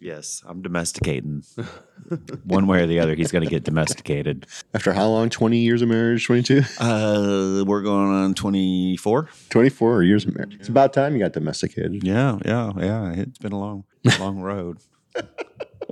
[0.00, 1.42] Yes, I'm domesticating.
[2.44, 4.46] One way or the other, he's going to get domesticated.
[4.72, 5.28] After how long?
[5.28, 6.24] 20 years of marriage?
[6.26, 6.60] 22?
[6.78, 9.28] Uh, we're going on 24.
[9.50, 10.54] 24 years of marriage.
[10.54, 12.04] It's about time you got domesticated.
[12.04, 13.12] Yeah, yeah, yeah.
[13.12, 13.84] It's been a long,
[14.20, 14.78] long road.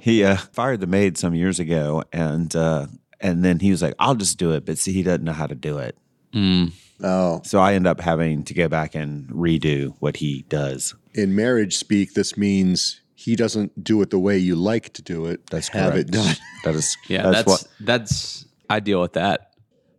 [0.01, 2.87] he uh, fired the maid some years ago, and uh,
[3.21, 5.47] and then he was like, "I'll just do it," but see, he doesn't know how
[5.47, 5.97] to do it.
[6.33, 6.73] Mm.
[7.03, 10.95] Oh, So I end up having to go back and redo what he does.
[11.15, 15.27] in marriage speak, this means he doesn't do it the way you like to do
[15.27, 15.47] it.
[15.51, 16.11] That's have correct.
[16.11, 16.37] it done.
[16.65, 17.65] That is, Yeah, that's, that's what.
[17.81, 19.53] that's I deal with that.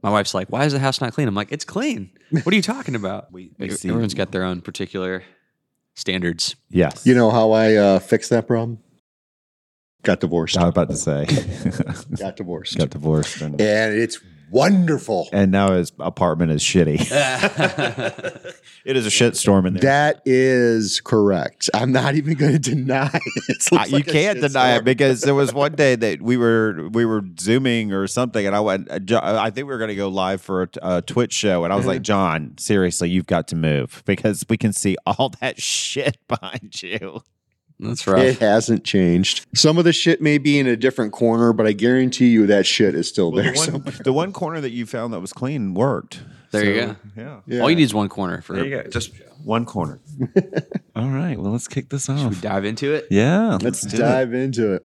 [0.04, 2.12] My wife's like, "Why is the house not clean?" I'm like, "It's clean.
[2.30, 5.24] What are you talking about?" We- we Every- see- Everyone's got their own particular
[5.96, 6.56] standards.
[6.70, 8.78] Yes, You know how I uh, fixed that problem?
[10.04, 10.56] Got divorced.
[10.58, 11.26] I was about to say,
[12.18, 12.78] Got divorced.
[12.78, 15.30] got divorced, and, and it's wonderful.
[15.32, 17.00] and now his apartment is shitty.
[18.86, 19.82] it is a shit storm in there.
[19.82, 21.70] That is correct.
[21.74, 23.68] I'm not even going to deny it.
[23.72, 27.06] Uh, like you can't deny it because there was one day that we were we
[27.06, 28.90] were zooming or something, and I went.
[28.90, 31.74] uh, I think we were going to go live for a, a Twitch show, and
[31.74, 35.62] I was like, "John, seriously, you've got to move because we can see all that
[35.62, 37.22] shit behind you."
[37.80, 38.26] That's right.
[38.26, 39.46] It hasn't changed.
[39.56, 42.66] Some of the shit may be in a different corner, but I guarantee you that
[42.66, 43.54] shit is still Well, there.
[43.54, 43.94] the, one, somewhere.
[44.04, 46.22] the one corner that you found that was clean worked.
[46.52, 46.96] There you go.
[47.16, 47.40] Yeah.
[47.46, 47.60] Yeah.
[47.62, 48.54] All you need is one corner for.
[48.56, 48.90] There you go.
[48.90, 49.12] Just
[49.44, 50.00] one corner.
[50.96, 51.38] all right.
[51.38, 52.20] Well, let's kick this off.
[52.20, 53.06] Should we dive into it?
[53.12, 53.60] Yeah.
[53.62, 54.00] Let's do it.
[54.00, 54.84] dive into it.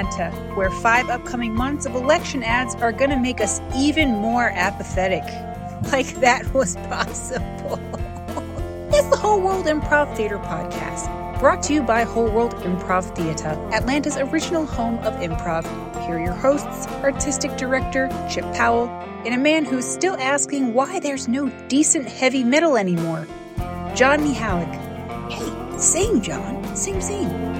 [0.00, 4.50] Atlanta, where five upcoming months of election ads are going to make us even more
[4.50, 5.24] apathetic.
[5.92, 7.80] Like that was possible.
[8.92, 13.58] it's the Whole World Improv Theater Podcast, brought to you by Whole World Improv Theater,
[13.72, 15.64] Atlanta's original home of improv.
[16.04, 18.88] Here are your hosts, artistic director Chip Powell,
[19.24, 23.26] and a man who's still asking why there's no decent heavy metal anymore,
[23.94, 25.30] John Mihalik.
[25.30, 26.76] Hey, sing, John.
[26.76, 27.59] Sing, sing.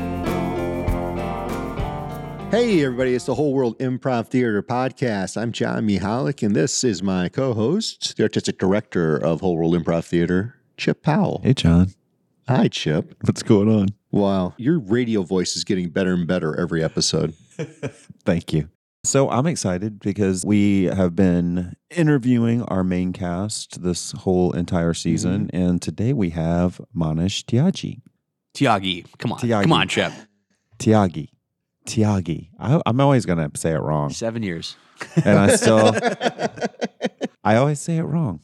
[2.50, 5.41] Hey, everybody, it's the Whole World Improv Theater Podcast.
[5.41, 9.75] I'm John Mihalik, and this is my co host, the artistic director of Whole World
[9.75, 11.41] Improv Theater, Chip Powell.
[11.44, 11.94] Hey, John.
[12.49, 13.15] Hi, Chip.
[13.21, 13.91] What's going on?
[14.10, 17.34] Wow, your radio voice is getting better and better every episode.
[18.25, 18.69] Thank you.
[19.05, 25.47] So I'm excited because we have been interviewing our main cast this whole entire season,
[25.47, 25.56] mm-hmm.
[25.56, 28.00] and today we have Manish Tyagi.
[28.56, 29.62] Tiagi, come on, Tiagi.
[29.62, 30.12] come on, Chip.
[30.81, 31.28] Tyagi.
[31.86, 32.48] Tyagi.
[32.58, 34.76] I, I'm always going to say it wrong, Seven years.
[35.24, 35.94] and I still,
[37.44, 38.41] I always say it wrong.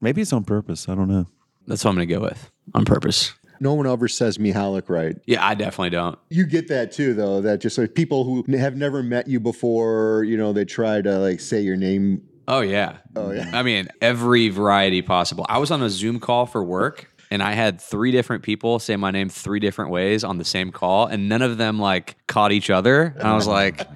[0.00, 0.88] Maybe it's on purpose.
[0.88, 1.26] I don't know.
[1.66, 3.34] That's what I'm gonna go with on purpose.
[3.60, 5.16] No one ever says Mihalik right.
[5.26, 6.18] Yeah, I definitely don't.
[6.30, 7.42] You get that too, though.
[7.42, 11.18] That just like people who have never met you before, you know, they try to
[11.18, 12.22] like say your name.
[12.48, 12.96] Oh yeah.
[13.14, 13.50] Oh, yeah.
[13.52, 15.44] I mean, every variety possible.
[15.48, 18.96] I was on a Zoom call for work and I had three different people say
[18.96, 22.52] my name three different ways on the same call and none of them like caught
[22.52, 23.14] each other.
[23.18, 23.86] And I was like,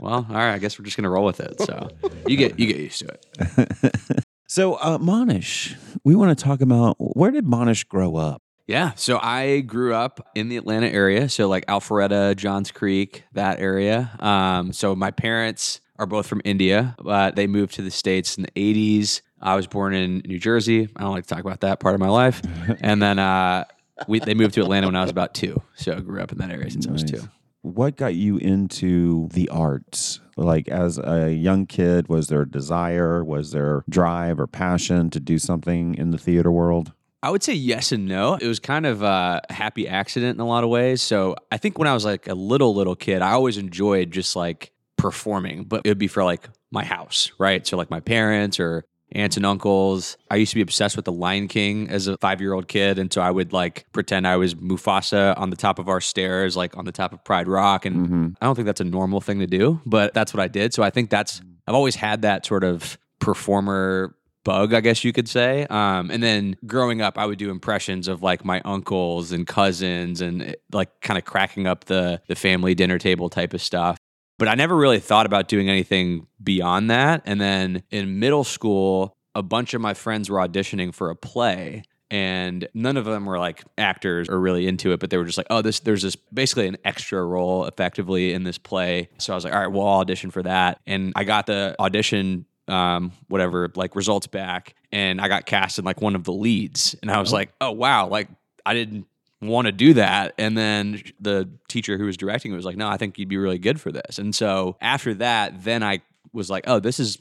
[0.00, 1.60] well, all right, I guess we're just going to roll with it.
[1.60, 1.88] So,
[2.26, 4.24] you get you get used to it.
[4.52, 8.42] So, uh, Manish, we want to talk about where did Manish grow up?
[8.66, 8.92] Yeah.
[8.96, 11.30] So I grew up in the Atlanta area.
[11.30, 14.10] So like Alpharetta, Johns Creek, that area.
[14.20, 18.42] Um, so my parents are both from India, but they moved to the States in
[18.42, 19.22] the 80s.
[19.42, 20.88] I was born in New Jersey.
[20.96, 22.40] I don't like to talk about that part of my life.
[22.80, 23.64] And then uh,
[24.06, 25.62] we, they moved to Atlanta when I was about two.
[25.74, 27.28] So I grew up in that area since I was two.
[27.62, 30.20] What got you into the arts?
[30.36, 35.20] Like as a young kid, was there a desire, was there drive or passion to
[35.20, 36.92] do something in the theater world?
[37.22, 38.34] I would say yes and no.
[38.34, 41.02] It was kind of a happy accident in a lot of ways.
[41.02, 44.34] So I think when I was like a little, little kid, I always enjoyed just
[44.34, 47.64] like performing, but it would be for like my house, right?
[47.64, 48.84] So like my parents or
[49.14, 50.16] aunts and uncles.
[50.30, 52.98] I used to be obsessed with the Lion King as a five year old kid.
[52.98, 56.56] And so I would like pretend I was Mufasa on the top of our stairs,
[56.56, 57.86] like on the top of Pride Rock.
[57.86, 58.28] And Mm-hmm.
[58.40, 60.74] I don't think that's a normal thing to do, but that's what I did.
[60.74, 64.14] So I think that's, I've always had that sort of performer
[64.44, 65.66] bug, I guess you could say.
[65.70, 70.20] Um, and then growing up, I would do impressions of like my uncles and cousins
[70.20, 73.96] and eh, like kind of cracking up the the family dinner table type of stuff.
[74.42, 77.22] But I never really thought about doing anything beyond that.
[77.26, 81.84] And then in middle school, a bunch of my friends were auditioning for a play
[82.10, 85.38] and none of them were like actors or really into it but they were just
[85.38, 89.08] like oh this there's this basically an extra role effectively in this play.
[89.18, 90.80] So i was like all right well i'll audition for that.
[90.88, 95.84] And i got the audition um whatever like results back and i got cast in
[95.84, 96.96] like one of the leads.
[97.00, 98.26] And i was like oh wow like
[98.66, 99.06] i didn't
[99.42, 102.88] want to do that and then the teacher who was directing it was like no
[102.88, 106.00] i think you'd be really good for this and so after that then i
[106.32, 107.18] was like oh this is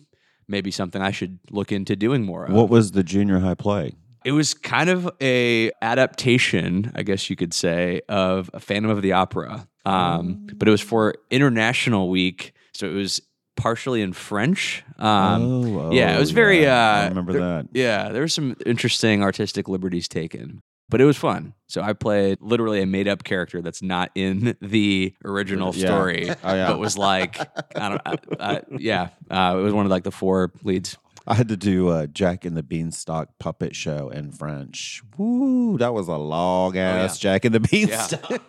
[0.47, 2.51] maybe something I should look into doing more of.
[2.53, 3.93] What was the junior high play?
[4.23, 9.01] It was kind of a adaptation, I guess you could say, of a Phantom of
[9.01, 9.67] the Opera.
[9.85, 13.19] Um, but it was for International Week, so it was
[13.55, 14.83] partially in French.
[14.99, 15.41] Um,
[15.75, 16.61] oh, yeah, it was very.
[16.61, 16.99] yeah.
[16.99, 17.67] Uh, I remember there- that.
[17.73, 21.53] Yeah, there were some interesting artistic liberties taken, but it was fun.
[21.67, 25.85] So I played literally a made-up character that's not in the original Yeah.
[25.87, 26.67] story, Oh, yeah.
[26.67, 27.39] but was like,
[27.75, 30.97] I don't, I, I, yeah, uh, it was one of like the four leads.
[31.27, 35.03] I had to do a Jack and the Beanstalk puppet show in French.
[35.17, 37.31] Woo, that was a long ass yeah.
[37.31, 38.41] Jack and the Yeah, Beanstalk.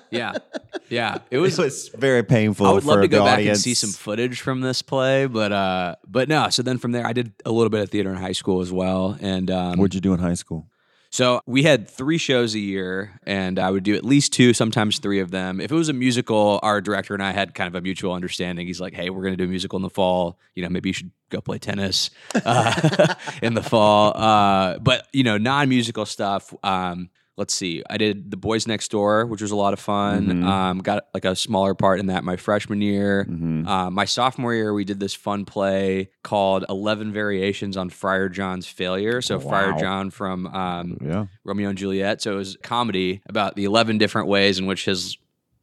[0.10, 0.32] yeah,
[0.90, 1.14] yeah.
[1.30, 2.66] It It was was very painful.
[2.66, 3.58] I would love to go back audience.
[3.58, 6.50] and see some footage from this play, but uh, but no.
[6.50, 8.70] So then from there, I did a little bit of theater in high school as
[8.70, 10.68] well, and um, What'd you do in high school?
[11.10, 15.00] So we had three shows a year, and I would do at least two, sometimes
[15.00, 15.60] three of them.
[15.60, 18.66] If it was a musical, our director and I had kind of a mutual understanding.
[18.68, 20.38] He's like, "Hey, we're going to do a musical in the fall.
[20.54, 22.10] You know, maybe you should go play tennis
[22.44, 26.54] uh, in the fall." Uh, but you know, non-musical stuff.
[26.62, 27.10] Um,
[27.40, 27.82] let's see.
[27.88, 30.26] I did The Boys Next Door, which was a lot of fun.
[30.26, 30.44] Mhm.
[30.44, 33.26] Um, got like a smaller part in that my freshman year.
[33.28, 33.66] Mhm.
[33.66, 38.66] Uh, my sophomore year, we did this fun play called 11 Variations on Friar John's
[38.66, 39.22] Failure.
[39.22, 41.26] So, Friar John from um, Yeah.
[41.44, 42.20] Romeo and Juliet.
[42.20, 45.16] So, it was a comedy about the 11 different ways in which his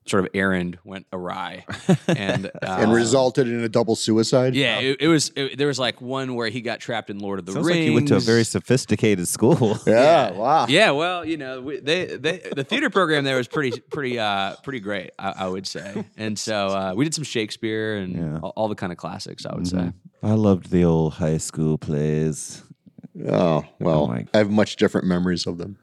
[0.10, 1.66] sort of errand went awry.
[2.08, 4.56] And, uh, and resulted in a double suicide.
[4.56, 5.32] yeah, it, it was.
[5.36, 7.80] It, there was like one where he got trapped in Lord of the Sounds Rings.
[7.80, 9.78] like you went to a very sophisticated school.
[9.88, 10.32] Yeah.
[10.32, 10.66] Wow.
[10.68, 14.56] Yeah, well, you know, we, they, they the theater program there was pretty pretty uh
[14.64, 16.06] pretty great, I, I would say.
[16.18, 18.40] And so uh, we did some Shakespeare and Yeah.
[18.44, 19.78] all, all the kind of classics, I would say.
[19.78, 19.94] Mhm.
[20.24, 22.64] I loved the old high school plays.
[23.28, 25.78] Oh well, my- I have much different memories of them.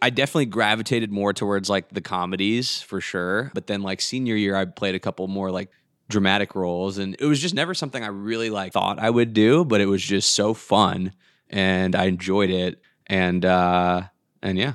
[0.00, 3.50] I definitely gravitated more towards like the comedies for sure.
[3.54, 5.70] But then like senior year, I played a couple more like
[6.08, 9.64] dramatic roles, and it was just never something I really like thought I would do.
[9.64, 11.12] But it was just so fun,
[11.50, 14.02] and I enjoyed it, and uh,
[14.42, 14.74] and yeah,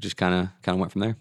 [0.00, 1.16] just kind of kind of went from there.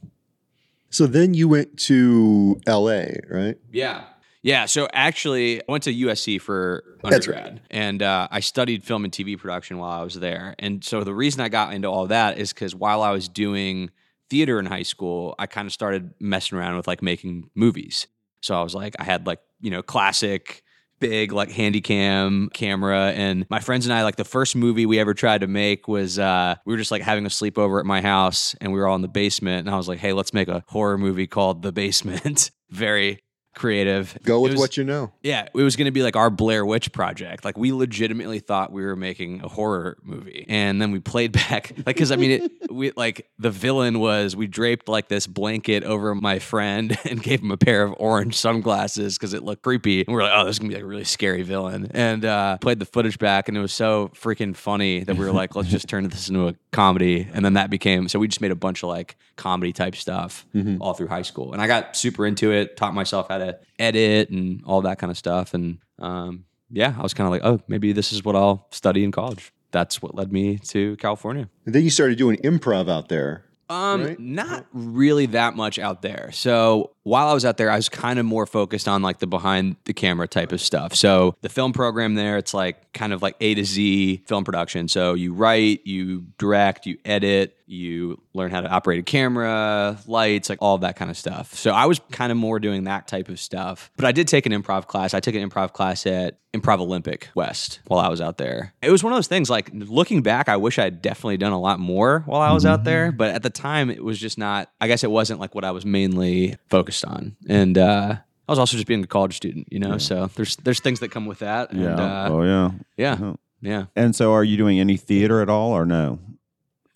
[0.89, 3.19] So then you went to L.A.
[3.29, 3.57] Right?
[3.71, 4.03] Yeah.
[4.43, 4.65] Yeah.
[4.65, 9.37] So actually, I went to USC for undergrad and uh, I studied film and TV
[9.37, 10.53] production while I was there.
[10.59, 13.89] And so the reason I got into all that is because while I was doing
[14.29, 18.07] theater in high school, I kind of started messing around with like making movies.
[18.41, 20.61] So I was like, I had like, you know, classic
[20.99, 24.99] big like handy cam camera and my friends and I like the first movie we
[24.99, 27.99] ever tried to make was uh we were just like having a sleepover at my
[27.99, 30.47] house and we were all in the basement and I was like hey let's make
[30.47, 33.19] a horror movie called The Basement very
[33.53, 34.17] creative.
[34.23, 35.11] Go with was- what you know.
[35.21, 37.45] yeah, it was going to be like our Blair Witch project.
[37.45, 41.73] Like we legitimately thought we were making a horror movie, and then we played back.
[41.77, 45.83] Like because I mean, it, we like the villain was we draped like this blanket
[45.83, 50.01] over my friend and gave him a pair of orange sunglasses because it looked creepy,
[50.05, 52.25] and we are like, oh, this is gonna be like a really scary villain, and
[52.25, 55.55] uh, played the footage back, and it was so freaking funny that we were like,
[55.55, 58.51] let's just turn this into a comedy, and then that became so we just made
[58.51, 60.45] a bunch of like comedy type stuff
[60.79, 63.42] all through high school, and I got super into it, taught myself how to
[63.79, 65.53] edit and all that kind of stuff.
[65.53, 69.03] And um, yeah, I was kind of like, oh, maybe this is what I'll study
[69.03, 69.53] in college.
[69.71, 71.49] That's what led me to California.
[71.65, 73.45] And then you started doing improv out there.
[73.69, 74.19] Um, Right?
[74.19, 76.29] not really that much out there.
[76.31, 79.27] So while I was out there, I was kind of more focused on like the
[79.27, 80.95] behind the camera type of stuff.
[80.95, 84.87] So the film program there, it's like kind of like A to Z film production.
[84.87, 90.49] So you write, you direct, you edit, you learn how to operate a camera, lights,
[90.49, 91.53] like all that kind of stuff.
[91.55, 93.91] So I was kind of more doing that type of stuff.
[93.95, 95.13] But I did take an improv class.
[95.13, 98.73] I took an improv class at Improv Olympic West while I was out there.
[98.83, 101.51] It was one of those things like looking back, I wish I had definitely done
[101.51, 102.85] a lot more while I was out mm-hmm.
[102.85, 103.11] there.
[103.11, 105.71] But at the time, it was just not, I guess it wasn't like what I
[105.71, 107.37] was mainly focused on.
[107.47, 109.97] And, uh, I was also just being a college student, you know.
[109.97, 111.71] So there's there's things that come with that.
[111.71, 111.95] And, Yeah.
[111.95, 112.71] uh, oh yeah.
[112.97, 113.85] yeah, yeah.
[113.95, 116.19] And so, are you doing any theater at all, or no?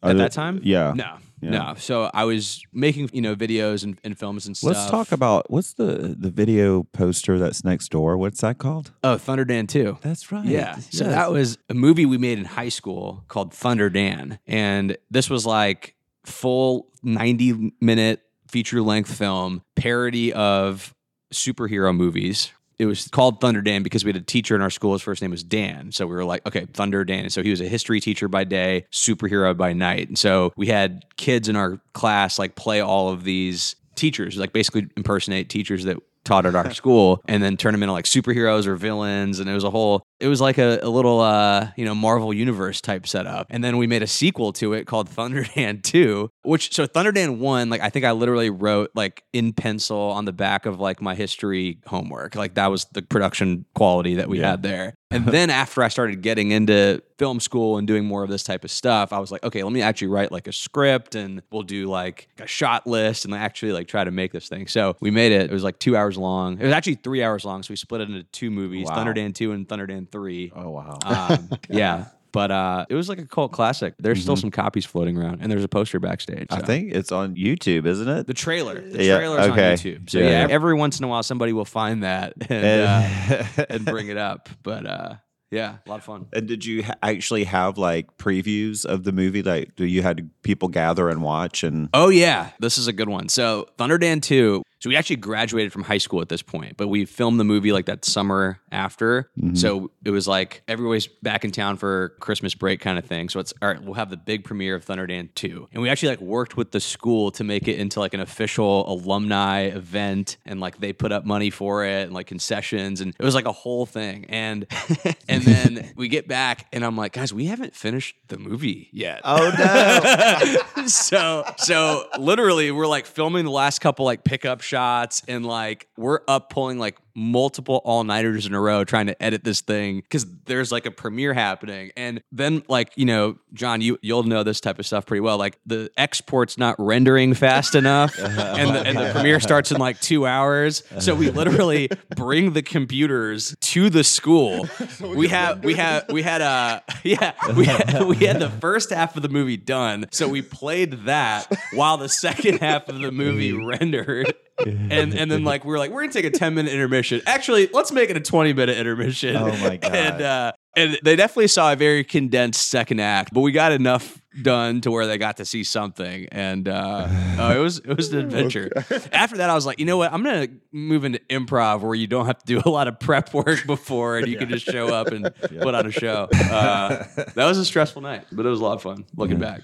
[0.03, 0.91] At Other- that time, Yeah.
[0.93, 1.49] no, Yeah.
[1.49, 1.73] no.
[1.77, 4.75] So I was making you know videos and, and films and stuff.
[4.75, 8.17] Let's talk about what's the the video poster that's next door.
[8.17, 8.91] What's that called?
[9.05, 9.97] oh Thunder Dan too.
[10.01, 10.45] That's right.
[10.45, 10.75] Yeah.
[10.91, 14.37] So that was a movie we made in high school called Thunder Dan.
[14.45, 20.93] And this was like full 90 minute feature length film parody of
[21.33, 22.51] superhero movies.
[22.79, 24.93] It was called Thunder Dan because we had a teacher in our school.
[24.93, 25.91] His first name was Dan.
[25.91, 27.21] So we were like, okay, Thunder Dan.
[27.21, 30.09] And so he was a history teacher by day, superhero by night.
[30.09, 34.53] And so we had kids in our class like play all of these teachers, like
[34.53, 38.67] basically impersonate teachers that taught at our school and then turn them into like superheroes
[38.67, 39.39] or villains.
[39.39, 42.33] And it was a whole it was like a, a little uh, you know Marvel
[42.33, 46.73] universe type setup, and then we made a sequel to it called Thunderdan Two, which
[46.73, 50.65] so Thunderdan One, like I think I literally wrote like in pencil on the back
[50.65, 54.51] of like my history homework, like that was the production quality that we Yeah.
[54.51, 54.93] had there.
[55.09, 58.65] And then after I started getting into film school and doing more of this type
[58.65, 61.63] of stuff, I was like, okay, let me actually write like a script and we'll
[61.63, 64.67] do like a shot list and actually like try to make this thing.
[64.67, 65.49] So we made it.
[65.49, 66.59] It was like two hours long.
[66.59, 67.63] It was actually three hours long.
[67.63, 68.97] So we split it into two movies, Wow.
[68.97, 70.51] Thunderdan 2 and Thunderdan 3.
[70.55, 70.97] Oh wow.
[71.05, 72.05] Um, yeah.
[72.33, 73.95] But uh, it was like a cult classic.
[73.99, 76.47] There's still some copies floating around, and there's a poster backstage.
[76.51, 76.65] I so.
[76.65, 78.27] think it's on YouTube, isn't it?
[78.27, 78.79] the trailer.
[78.79, 79.71] The Yeah, trailer's okay.
[79.71, 80.09] on YouTube.
[80.09, 80.45] So Yeah.
[80.45, 80.47] yeah.
[80.53, 84.49] every once in a while somebody will find that and uh, and bring it up.
[84.61, 85.15] But uh,
[85.49, 86.27] yeah, a lot of fun.
[86.33, 89.41] And did you ha- actually have like previews of the movie?
[89.41, 91.63] Like, do you had people gather and watch?
[91.63, 93.29] And Oh yeah, this is a good one.
[93.29, 94.61] So Thunderdan 2.
[94.79, 97.71] So we actually graduated from high school at this point, but we filmed the movie
[97.71, 99.29] like that summer after.
[99.39, 99.55] Mm-hmm.
[99.55, 103.29] So it was like everybody's back in town for Christmas break kind of thing.
[103.29, 105.69] So it's all right, we'll have the big premiere of Thunderdan 2.
[105.73, 108.91] And we actually like worked with the school to make it into like an official
[108.91, 113.23] alumni event and like they put up money for it and like concessions and it
[113.23, 114.25] was like a whole thing.
[114.29, 114.67] And
[115.27, 119.21] and then we get back and I'm like, guys, we haven't finished the movie yet
[119.23, 125.45] oh no, so so literally we're like filming the last couple like pickup shots and
[125.45, 130.01] like we're up pulling like multiple all-nighters in a row trying to edit this thing
[130.01, 131.91] because there's like a premiere happening.
[131.97, 135.37] And then like you know john you you'll know this type of stuff pretty well.
[135.37, 138.55] Like the export's not rendering fast enough uh-huh.
[138.57, 140.83] and the, and the premiere starts in like two hours.
[140.99, 144.69] So we literally bring the computers to the school.
[144.99, 149.15] We have we have we had a yeah we had, we had the first half
[149.15, 150.05] of the movie done.
[150.11, 154.33] So we played that while the second half of the movie rendered
[154.65, 157.21] and and then like we were like we're gonna take a 10 minute intermission.
[157.25, 159.35] Actually let's make it a 20 minute intermission.
[159.35, 159.95] Oh my God.
[159.95, 164.21] and uh and they definitely saw a very condensed second act but we got enough
[164.41, 166.27] done to where they got to see something.
[166.31, 167.07] And uh
[167.39, 168.71] oh, it was it was an adventure.
[169.11, 170.11] After that i was like you know what?
[170.13, 173.33] I'm gonna move into improv where you don't have to do a lot of prep
[173.33, 176.27] work before and you can just show up and put on a show.
[176.31, 177.03] Uh
[177.35, 179.61] that was a stressful night but it was a lot of fun looking back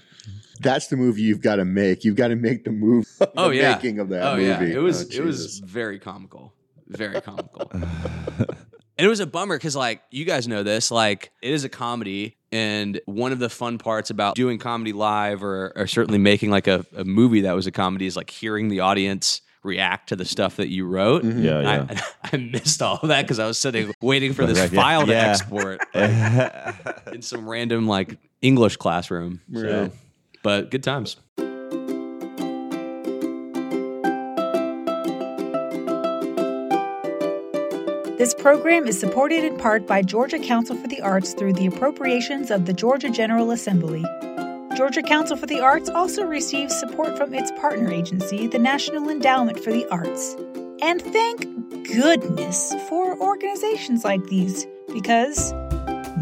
[0.64, 2.04] That's the movie you've got to make.
[2.04, 3.06] You've got to make the movie.
[3.18, 4.48] the oh yeah making of that oh movie.
[4.48, 6.52] yeah it was Oh, it was very comical
[6.88, 8.56] very comical and
[8.98, 12.36] it was a bummer because like you guys know this like it is a comedy
[12.52, 16.66] and one of the fun parts about doing comedy live or, or certainly making like
[16.66, 20.26] a, a movie that was a comedy is like hearing the audience react to the
[20.26, 21.42] stuff that you wrote Mm-hmm.
[21.42, 21.86] Yeah, yeah.
[22.22, 24.80] I, I missed all of that because i was sitting waiting for this Right, yeah.
[24.82, 25.30] file to Yeah.
[25.30, 29.92] export like, in some random like english classroom so, Right.
[30.44, 31.16] But good times
[38.16, 42.50] This program is supported in part by Georgia Council for the Arts through the appropriations
[42.50, 44.02] of the Georgia General Assembly.
[44.74, 49.60] Georgia Council for the Arts also receives support from its partner agency, the National Endowment
[49.60, 50.36] for the Arts.
[50.80, 51.42] And thank
[51.86, 55.52] goodness for organizations like these, because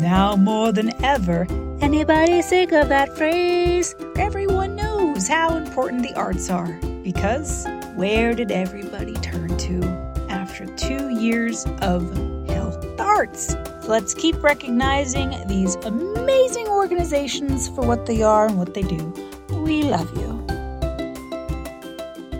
[0.00, 1.46] now more than ever,
[1.82, 3.94] anybody sick of that phrase?
[4.16, 6.72] Everyone knows how important the arts are.
[7.02, 9.84] Because where did everybody turn to
[10.30, 12.08] after two years of
[12.48, 12.70] hell?
[12.70, 13.56] The arts.
[13.88, 19.12] Let's keep recognizing these amazing organizations for what they are and what they do.
[19.50, 20.38] We love you.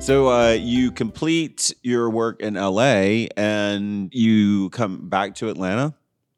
[0.00, 5.94] So uh, you complete your work in LA and you come back to Atlanta.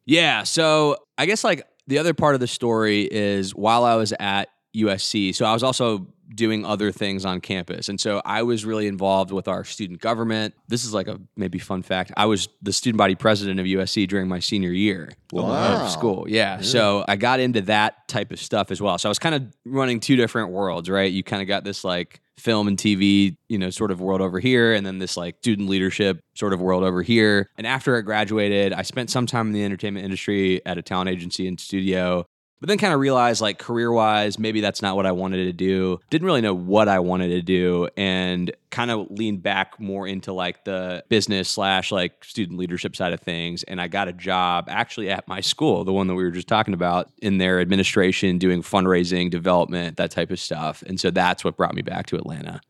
[0.06, 0.42] Yeah.
[0.42, 4.49] So I guess like the other part of the story is while I was at
[4.76, 7.88] USC, so I was also doing other things on campus.
[7.88, 10.54] And so I was really involved with our student government.
[10.69, 12.12] This is like a maybe fun fact.
[12.16, 15.85] I was the student body president of USC during my senior year oh, Wow.
[15.85, 16.26] of school.
[16.28, 16.61] Yeah.
[16.61, 18.99] So I got into that type of stuff as well.
[18.99, 21.11] So I was kind of running two different worlds, right?
[21.11, 24.40] You kind of got this like film and TV, you know, sort of world over
[24.40, 27.49] here, and then this like student leadership sort of world over here.
[27.57, 31.11] And after I graduated, I spent some time in the entertainment industry at a talent
[31.11, 32.26] agency and studio.
[32.61, 35.52] But then kind of realized like career wise, maybe that's not what I wanted to
[35.52, 36.00] do.
[36.08, 40.32] Didn't really know what I wanted to do and kind of leaned back more into
[40.32, 43.64] like the business slash like student leadership side of things.
[43.64, 46.49] And I got a job actually at my school, the one that we were just
[46.49, 50.82] talking about, in their administration, doing fundraising, development, that type of stuff.
[50.87, 52.62] And so that's what brought me back to Atlanta,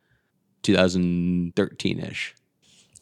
[0.63, 2.35] 2013 ish.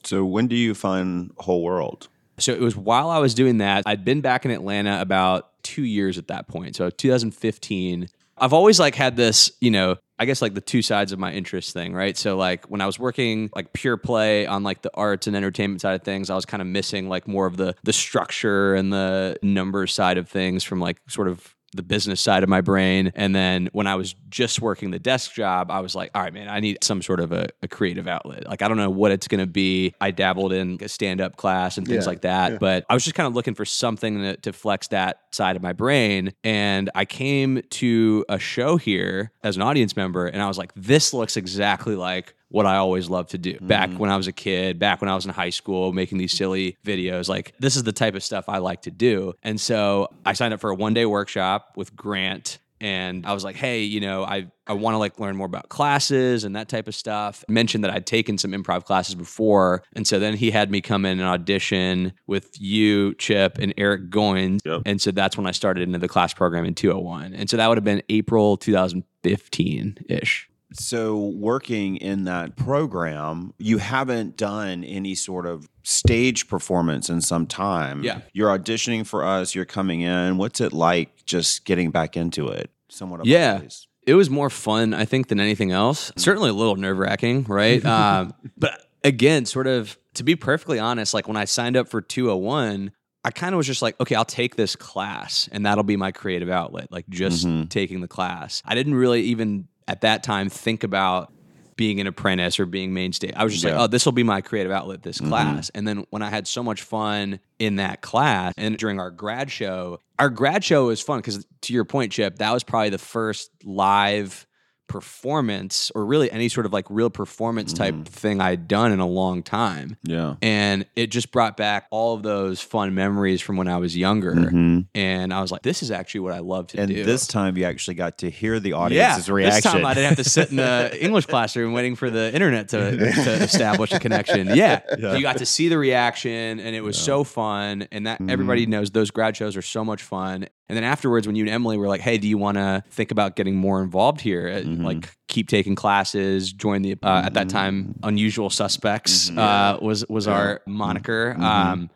[0.05, 2.09] So when do you find Whole World?
[2.39, 5.85] So it was while I was doing that, I'd been back in Atlanta about two
[5.85, 6.77] years at that point.
[6.77, 8.09] So 2015,
[8.39, 11.33] I've always like had this, you know, I guess like the two sides of my
[11.33, 12.17] interest thing, right?
[12.17, 15.81] So like when I was working like pure play on like the arts and entertainment
[15.81, 18.93] side of things, I was kind of missing like more of the the structure and
[18.93, 23.13] the numbers side of things from like sort of the business side of my brain.
[23.15, 26.33] And then when I was just working the desk job, I was like, all right,
[26.33, 28.47] man, I need some sort of a, a creative outlet.
[28.47, 29.95] Like, I don't know what it's going to be.
[30.01, 32.59] I dabbled in a stand up class and things Yeah, like that, yeah.
[32.59, 35.63] but I was just kind of looking for something to, to flex that side of
[35.63, 36.33] my brain.
[36.45, 40.73] And I came to a show here as an audience member, and I was like,
[40.75, 43.99] this looks exactly like what I always loved to do back mm-hmm.
[43.99, 46.77] when I was a kid, back when I was in high school, making these silly
[46.85, 47.29] videos.
[47.29, 49.33] Like, this is the type of stuff I like to do.
[49.43, 52.59] And so I signed up for a one day workshop with Grant.
[52.79, 55.69] And I was like, hey, you know, I, I want to like learn more about
[55.69, 57.45] classes and that type of stuff.
[57.49, 59.85] Mentioned that I'd taken some improv classes before.
[59.95, 64.11] And so then he had me come in and audition with you, Chip, and Eric
[64.11, 64.61] Goins.
[64.65, 64.83] Yep.
[64.85, 67.35] And so that's when I started into the class program in 201.
[67.35, 70.49] And so that would have been April 2015 ish.
[70.75, 77.47] So, working in that program, you haven't done any sort of stage performance in some
[77.47, 78.03] time.
[78.05, 78.21] Yeah.
[78.33, 80.37] You're auditioning for us, you're coming in.
[80.39, 82.71] What's it like just getting back into it?
[82.89, 83.59] Somewhat of Yeah.
[83.59, 83.87] phase?
[84.07, 86.11] It was more fun, I think, than anything else.
[86.17, 87.85] Certainly a little nerve wracking, right?
[87.87, 92.01] um, but again, sort of to be perfectly honest, like when I signed up for
[92.03, 92.91] 201,
[93.25, 96.11] I kind of was just like, okay, I'll take this class and that'll be my
[96.11, 97.69] creative outlet, like just Mhm.
[97.71, 98.61] taking the class.
[98.65, 101.31] I didn't really even at that time think about
[101.77, 103.33] being an apprentice or being mainstay.
[103.35, 105.29] I was just like, oh, this will be my creative outlet, this Mhm.
[105.29, 105.71] class.
[105.75, 109.51] And then when I had so much fun in that class and during our grad
[109.51, 112.99] show, our grad show was fun because to your point, Chip, that was probably the
[112.99, 114.47] first live
[114.93, 118.05] performance or really any sort of like real performance type Mhm.
[118.07, 119.97] thing I'd done in a long time.
[120.05, 120.35] Yeah.
[120.43, 124.35] And it just brought back all of those fun memories from when I was younger.
[124.35, 124.87] Mhm.
[124.95, 126.97] And I was like, this is actually what I love to And do.
[127.01, 129.55] And this time you actually got to hear the yeah, audience's reaction.
[129.63, 132.69] This time I didn't have to sit in the English classroom waiting for the internet
[132.71, 134.49] to, to establish a connection.
[134.55, 134.81] Yeah.
[134.99, 135.15] Yeah.
[135.15, 137.87] You got to see the reaction and it was so fun.
[137.93, 138.71] And that everybody Mm-hmm.
[138.71, 140.47] knows those grad shows are so much fun.
[140.69, 143.11] And then afterwards, when you and Emily were like, hey, do you want to think
[143.11, 144.49] about getting more involved here?
[144.49, 144.85] Uh, Mhm.
[144.85, 150.27] Like keep taking classes, join the, uh, at that time, Unusual Suspects uh, was, was
[150.29, 151.35] our moniker.
[151.39, 151.43] Mhm.
[151.43, 151.91] Um,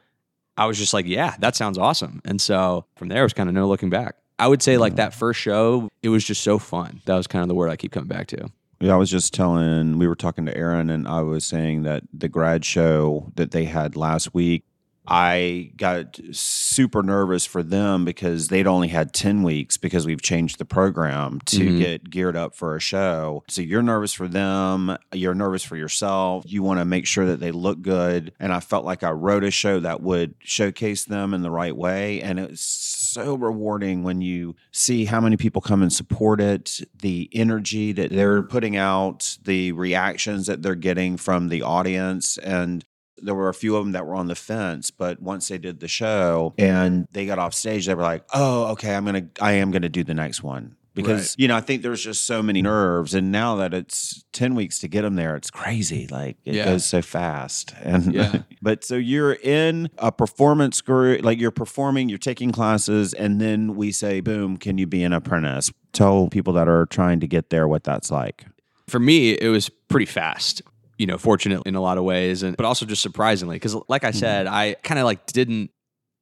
[0.59, 2.21] I was just like, yeah, that sounds awesome.
[2.25, 4.17] And so from there, it was kind of no looking back.
[4.39, 7.01] I would say like that first show, it was just so fun.
[7.07, 8.49] That was kind of the word I keep coming back to.
[8.81, 12.03] Yeah, I was just telling, we were talking to Aaron, and I was saying that
[12.13, 14.65] the grad show that they had last week,
[15.09, 20.59] I got super nervous for them because they'd only had 10 weeks because we've changed
[20.59, 21.79] the program to Mhm.
[21.79, 23.43] get geared up for a show.
[23.49, 26.45] So you're nervous for them, you're nervous for yourself.
[26.47, 28.33] You want to make sure that they look good.
[28.41, 31.77] And I felt like I wrote a show that would showcase them in the right
[31.77, 32.21] way.
[32.21, 36.81] And it was so rewarding when you see how many people come and support it,
[37.01, 42.39] the energy that they're putting out, the reactions that they're getting from the audience.
[42.39, 42.85] And
[43.19, 45.81] there were a few of them that were on the fence, but once they did
[45.81, 49.53] the show and they got off stage, they were like, "Oh, okay, I'm gonna, I
[49.53, 51.43] am gonna do the next one." Because Right.
[51.43, 54.79] you know, I think there's just so many nerves, and now that it's ten weeks
[54.79, 56.07] to get them there, it's crazy.
[56.11, 56.65] Like it Yeah.
[56.65, 57.75] goes so fast.
[57.83, 58.43] And Yeah.
[58.63, 63.77] but so you're in a performance group, like you're performing, you're taking classes, and then
[63.77, 67.51] we say, "Boom, can you be an apprentice?" Tell people that are trying to get
[67.51, 68.47] there what that's like.
[68.89, 70.63] For me, it was pretty fast.
[70.99, 74.05] You know, fortunately in a lot of ways, and but also just surprisingly, because like
[74.05, 74.19] I mm-hmm.
[74.19, 75.71] said, I kind of like didn't.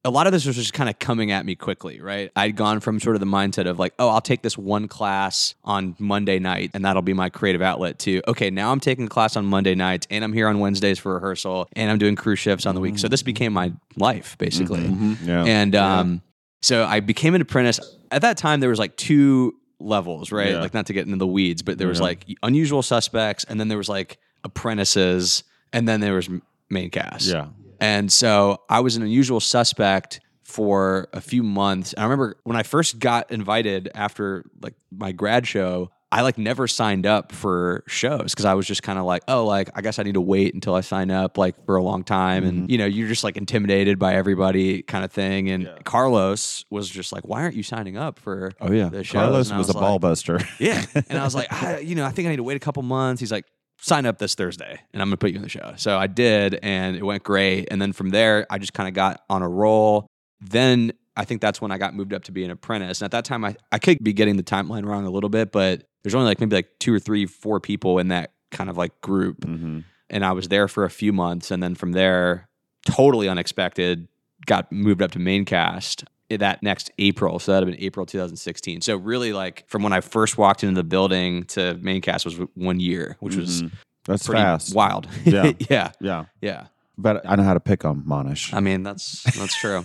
[0.06, 2.30] A lot of this was just kind of coming at me quickly, right?
[2.36, 5.54] I'd gone from sort of the mindset of like, oh, I'll take this one class
[5.64, 9.08] on Monday night and that'll be my creative outlet to, okay, now I'm taking a
[9.08, 12.38] class on Monday nights and I'm here on Wednesdays for rehearsal and I'm doing cruise
[12.38, 12.98] shifts on the week.
[12.98, 13.26] So this mm-hmm.
[13.28, 14.82] became my life basically.
[14.82, 15.26] Mm-hmm.
[15.26, 15.44] Yeah.
[15.44, 16.22] And um,
[16.60, 17.80] so I became an apprentice.
[18.10, 20.50] At that time, there was like two levels, right?
[20.50, 20.60] Yeah.
[20.60, 22.04] Like not to get into the weeds, but there was Yeah.
[22.04, 26.28] like unusual suspects, and then there was like apprentices, and then there was
[26.70, 27.26] main cast.
[27.26, 27.48] yeah.
[27.80, 31.92] And so I was an unusual suspect for a few months.
[31.92, 36.38] And I remember when I first got invited after like my grad show, I like
[36.38, 39.80] never signed up for shows because I was just kind of like, oh, like I
[39.80, 42.44] guess I need to wait until I sign up like for a long time.
[42.44, 42.70] And mm-hmm.
[42.70, 45.50] you know, you're just like intimidated by everybody kind of thing.
[45.50, 45.78] And Yeah.
[45.82, 48.90] Carlos was just like, why aren't you signing up for Oh yeah.
[48.90, 49.12] the shows?
[49.12, 50.38] Carlos And was, a was ball buster.
[50.60, 50.84] yeah.
[50.94, 52.84] And I was like, I, you know, I think I need to wait a couple
[52.84, 53.18] months.
[53.18, 53.46] He's like,
[53.84, 55.74] sign up this Thursday and I'm going to put you in the show.
[55.76, 57.68] So I did and it went great.
[57.70, 60.06] And then from there, I just kind of got on a roll.
[60.40, 63.02] Then I think that's when I got moved up to be an apprentice.
[63.02, 65.52] And at that time, I, I could be getting the timeline wrong a little bit,
[65.52, 68.78] but there's only like maybe like two or three, four people in that kind of
[68.78, 69.40] like group.
[69.40, 69.80] mm-hmm.
[70.08, 71.50] And I was there for a few months.
[71.50, 72.48] And then from there,
[72.86, 74.08] totally unexpected,
[74.46, 76.04] got moved up to main cast
[76.36, 77.38] that next April.
[77.38, 78.80] So that'd have been April 2016.
[78.82, 82.80] So really, like from when I first walked into the building to maincast was one
[82.80, 83.72] year, which was Mhm.
[84.06, 84.74] That's fast.
[84.74, 85.06] wild.
[85.24, 85.52] Yeah.
[85.70, 86.24] yeah, Yeah.
[86.42, 86.66] yeah.
[86.96, 88.54] But I know how to pick them, Manish.
[88.54, 89.84] I mean, that's that's true.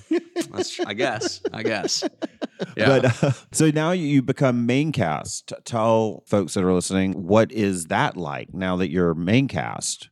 [0.51, 1.41] that's tr- I guess.
[1.51, 2.03] I guess.
[2.77, 2.87] Yeah.
[2.99, 5.53] But uh, so now you become main cast.
[5.65, 10.09] Tell folks that are listening, what is that like now that you're main cast?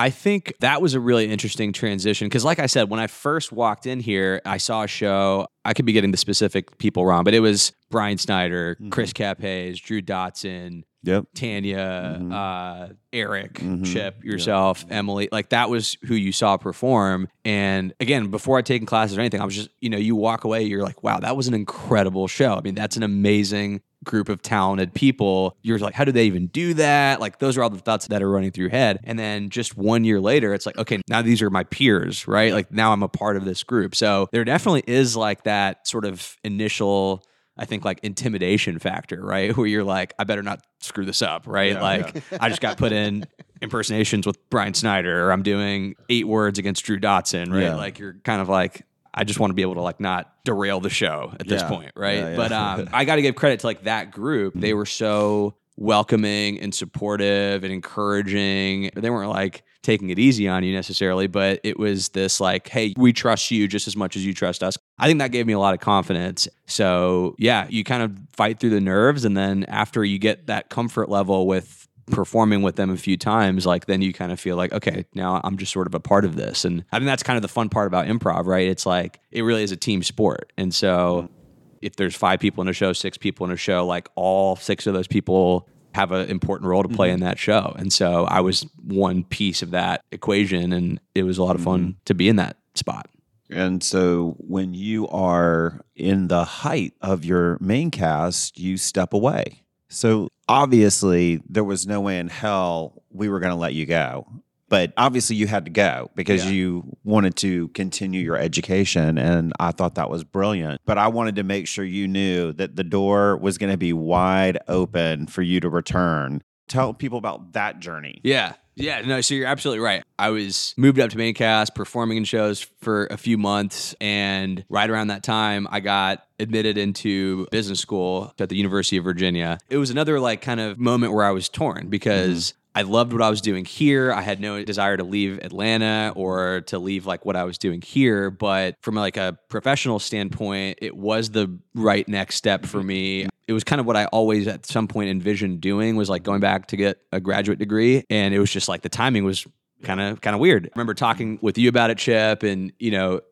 [0.00, 3.52] I think that was a really interesting transition because, like I said, when I first
[3.52, 5.46] walked in here, I saw a show.
[5.64, 8.90] I could be getting the specific people wrong, but it was Brian Snyder, Mhm.
[8.90, 11.26] Chris Capes, Drew Dotson, Yep.
[11.34, 12.32] Tanya, Mhm.
[12.32, 13.84] uh, Eric, Mhm.
[13.92, 15.28] Chip, yourself, Emily.
[15.30, 17.28] Like that was who you saw perform.
[17.44, 20.44] And again, before I'd taken classes or anything, I was just, you know, you walk
[20.44, 22.54] away, you're like, wow, that was an incredible show.
[22.54, 25.56] I mean, that's an amazing group of talented people.
[25.62, 27.20] You're like, how do they even do that?
[27.20, 29.00] Like those are all the thoughts that are running through your head.
[29.04, 32.52] And then just one year later, it's like, okay, now these are my peers, right?
[32.52, 33.94] Like now I'm a part of this group.
[33.94, 37.24] So there definitely is like that sort of initial
[37.60, 39.54] I think like intimidation factor, right?
[39.56, 41.72] Where you're like, I better not screw this up, right?
[41.72, 43.26] Yeah, like I just got put in
[43.60, 47.64] impersonations with Brian Snyder, or I'm doing eight words against Drew Dotson, right?
[47.64, 47.74] Yeah.
[47.74, 50.80] Like you're kind of like, I just want to be able to like not derail
[50.80, 51.68] the show at this Yeah.
[51.68, 52.18] point, right?
[52.18, 52.36] Yeah, yeah.
[52.36, 54.54] But um, I got to give credit to like that group.
[54.54, 58.90] They were so welcoming and supportive and encouraging.
[58.94, 62.92] They weren't like taking it easy on you necessarily, but it was this like, hey,
[62.98, 64.76] we trust you just as much as you trust us.
[64.98, 66.46] I think that gave me a lot of confidence.
[66.66, 69.24] So, yeah, you kind of fight through the nerves.
[69.24, 71.79] And then after you get that comfort level with
[72.10, 72.16] Mm-hmm.
[72.16, 75.40] performing with them a few times, like then you kind of feel like, okay, now
[75.42, 76.64] I'm just sort of a part of this.
[76.64, 78.68] And I think that's kind of the fun part about improv, right?
[78.68, 80.52] It's like it really is a team sport.
[80.56, 81.34] And so mm-hmm.
[81.82, 84.86] if there's five people in a show, six people in a show, like all six
[84.86, 87.14] of those people have an important role to play mm-hmm.
[87.14, 87.74] in that show.
[87.76, 91.62] And so I was one piece of that equation and it was a lot of
[91.62, 93.08] fun to be in that spot.
[93.50, 99.64] And so when you are in the height of your main cast, you step away.
[99.88, 104.26] So obviously, there was no way in hell we were going to let you go.
[104.68, 106.50] But obviously, you had to go because Yeah.
[106.52, 109.18] you wanted to continue your education.
[109.18, 110.80] And I thought that was brilliant.
[110.84, 113.92] But I wanted to make sure you knew that the door was going to be
[113.92, 116.42] wide open for you to return.
[116.68, 118.20] Tell people about that journey.
[118.22, 118.52] Yeah.
[118.80, 120.02] Yeah, no, so you're absolutely right.
[120.18, 124.64] I was moved up to main cast, performing in shows for a few months, and
[124.68, 129.58] right around that time, I got admitted into business school at the University of Virginia.
[129.68, 133.22] It was another like kind of moment where I was torn because I loved what
[133.22, 134.12] I was doing here.
[134.12, 137.82] I had no desire to leave Atlanta or to leave like what I was doing
[137.82, 143.26] here, but from like a professional standpoint, it was the right next step for me.
[143.48, 146.40] It was kind of what I always at some point envisioned doing was like going
[146.40, 149.44] back to get a graduate degree and it was just like the timing was
[149.82, 150.66] kind of kind of weird.
[150.66, 153.22] I remember talking with you about it Chip and you know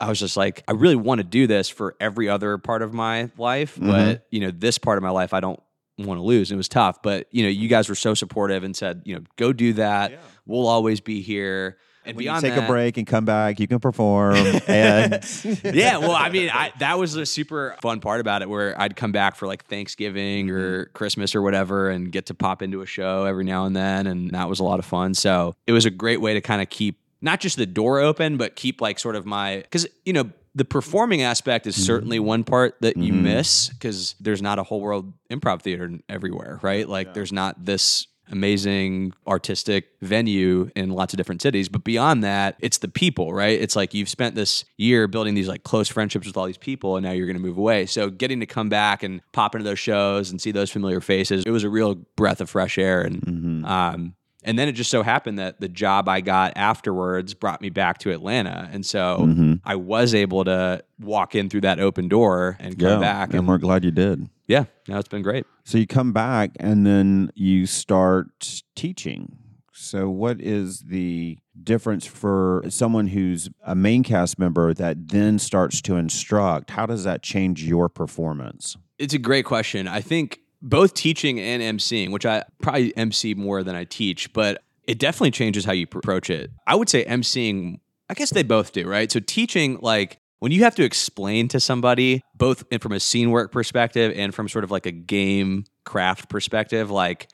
[0.00, 2.94] I was just like I really want to do this for every other part of
[2.94, 3.90] my life, mm-hmm.
[3.90, 5.60] but you know this part of my life I don't
[6.06, 6.50] want to lose.
[6.50, 9.22] It was tough, but you know, you guys were so supportive and said, you know,
[9.36, 10.20] go do that.
[10.46, 11.78] We'll always be here.
[12.04, 14.36] And When you take that, a break and come back, you can perform.
[14.66, 15.22] and
[15.62, 18.96] yeah, well, I mean, I, that was a super fun part about it, where I'd
[18.96, 20.92] come back for like Thanksgiving or mm-hmm.
[20.94, 24.30] Christmas or whatever, and get to pop into a show every now and then, and
[24.30, 25.12] that was a lot of fun.
[25.12, 28.38] So it was a great way to kind of keep not just the door open,
[28.38, 32.42] but keep like sort of my because you know the performing aspect is certainly one
[32.44, 33.22] part that you Mhm.
[33.22, 36.88] miss because there's not a whole world improv theater everywhere, right?
[36.88, 41.68] Like there's not this amazing artistic venue in lots of different cities.
[41.68, 43.58] But beyond that, it's the people, right?
[43.58, 46.96] It's like you've spent this year building these like close friendships with all these people
[46.96, 47.86] and now you're going to move away.
[47.86, 51.42] So getting to come back and pop into those shows and see those familiar faces,
[51.46, 53.00] it was a real breath of fresh air.
[53.00, 53.64] And, Mhm.
[53.66, 54.14] um,
[54.48, 57.98] and then it just so happened that the job I got afterwards brought me back
[57.98, 58.68] to Atlanta.
[58.72, 59.60] And so Mhm.
[59.64, 63.34] I was able to walk in through that open door and come yeah, back.
[63.34, 64.28] and we're glad you did.
[64.46, 65.44] yeah, now it's been great.
[65.64, 69.36] So you come back and then you start teaching.
[69.74, 75.80] So what is the difference for someone who's a main cast member that then starts
[75.82, 76.70] to instruct?
[76.70, 78.76] How does that change your performance?
[78.98, 79.86] It's a great question.
[79.86, 84.62] I think both teaching and emceeing, which I probably MC more than I teach, but
[84.84, 86.50] it definitely changes how you approach it.
[86.66, 89.10] I would say emceeing, I guess they both do, right?
[89.12, 93.52] So teaching, like when you have to explain to somebody, both from a scene work
[93.52, 97.28] perspective and from sort of like a game craft perspective, like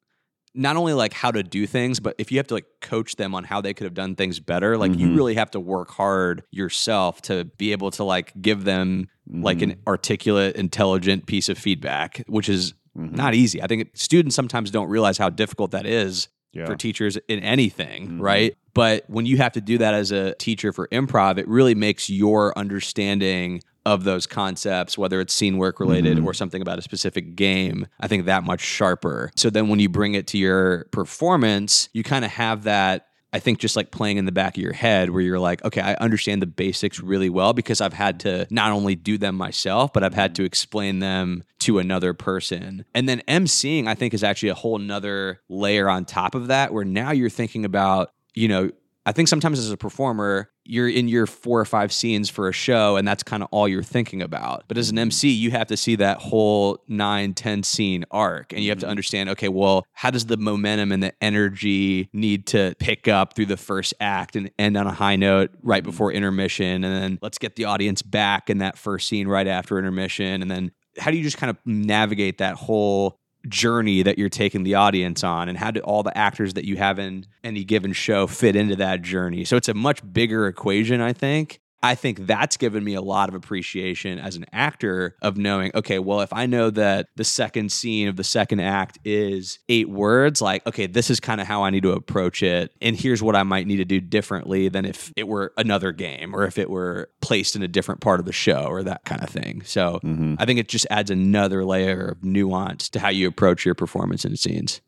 [0.56, 3.34] not only like how to do things, but if you have to like coach them
[3.34, 5.16] on how they could have done things better, like you Mhm.
[5.16, 9.70] really have to work hard yourself to be able to like give them like Mm-hmm.
[9.70, 13.12] an articulate, intelligent piece of feedback, which is Mhm.
[13.16, 13.62] not easy.
[13.62, 16.66] I think students sometimes don't realize how difficult that is Yeah.
[16.66, 18.20] for teachers in anything, Mhm.
[18.20, 18.54] right?
[18.74, 22.08] But when you have to do that as a teacher for improv, it really makes
[22.08, 27.36] your understanding of those concepts, whether it's scene work related or something about a specific
[27.36, 29.30] game, I think that much sharper.
[29.36, 33.40] So then when you bring it to your performance, you kind of have that I
[33.40, 35.94] think just like playing in the back of your head where you're like, okay, I
[35.94, 40.04] understand the basics really well because I've had to not only do them myself, but
[40.04, 40.42] I've had mm-hmm.
[40.42, 42.84] to explain them to another person.
[42.94, 46.72] And then emceeing, I think, is actually a whole nother layer on top of that
[46.72, 48.70] where now you're thinking about, you know,
[49.06, 52.52] I think sometimes as a performer, you're in your four or five scenes for a
[52.52, 54.64] show, and that's kind of all you're thinking about.
[54.66, 55.42] But as an MC, mm-hmm.
[55.42, 58.90] you have to see that whole nine, 10 scene arc, and you have to mm-hmm.
[58.90, 63.46] understand okay, well, how does the momentum and the energy need to pick up through
[63.46, 65.90] the first act and end on a high note right mm-hmm.
[65.90, 66.82] before intermission?
[66.84, 70.40] And then let's get the audience back in that first scene right after intermission.
[70.40, 74.62] And then how do you just kind of navigate that whole journey that you're taking
[74.62, 77.92] the audience on and how do all the actors that you have in any given
[77.92, 79.44] show fit into that journey.
[79.44, 83.28] So it's a much bigger equation i think I think that's given me a lot
[83.28, 87.70] of appreciation as an actor of knowing, okay, well, if I know that the second
[87.70, 91.62] scene of the second act is eight words, like, okay, this is kind of how
[91.62, 92.72] I need to approach it.
[92.80, 96.34] And here's what I might need to do differently than if it were another game
[96.34, 99.22] or if it were placed in a different part of the show or that kind
[99.22, 99.60] of thing.
[99.66, 100.36] So mm-hmm.
[100.38, 104.24] I think it just adds another layer of nuance to how you approach your performance
[104.24, 104.80] in scenes.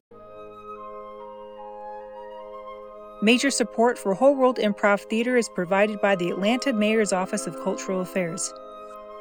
[3.22, 7.58] Major support for Whole World Improv Theater is provided by the Atlanta Mayor's Office of
[7.64, 8.52] Cultural Affairs,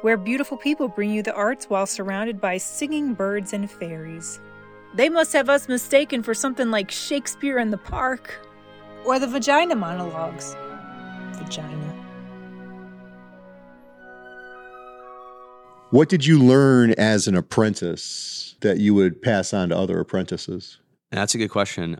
[0.02, 4.38] where beautiful people bring you the arts while surrounded by singing birds and fairies.
[4.94, 8.46] They must have us mistaken for something like Shakespeare in the Park.
[9.06, 10.54] Or the vagina monologues.
[11.32, 11.94] Vagina.
[15.88, 20.80] What did you learn as an apprentice that you would pass on to other apprentices?
[21.10, 21.98] That's a good question.